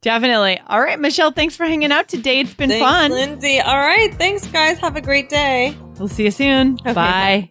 Definitely. 0.00 0.60
All 0.66 0.80
right, 0.80 0.98
Michelle, 0.98 1.32
thanks 1.32 1.56
for 1.56 1.64
hanging 1.66 1.90
out 1.90 2.08
today. 2.08 2.40
It's 2.40 2.54
been 2.54 2.70
Thanks, 2.70 2.86
fun. 2.86 3.10
Lindsay. 3.10 3.60
All 3.60 3.76
right. 3.78 4.14
Thanks, 4.14 4.46
guys. 4.46 4.78
Have 4.78 4.96
a 4.96 5.00
great 5.00 5.28
day. 5.28 5.76
We'll 5.98 6.08
see 6.08 6.24
you 6.24 6.30
soon. 6.30 6.74
Okay, 6.80 6.92
Bye. 6.92 7.50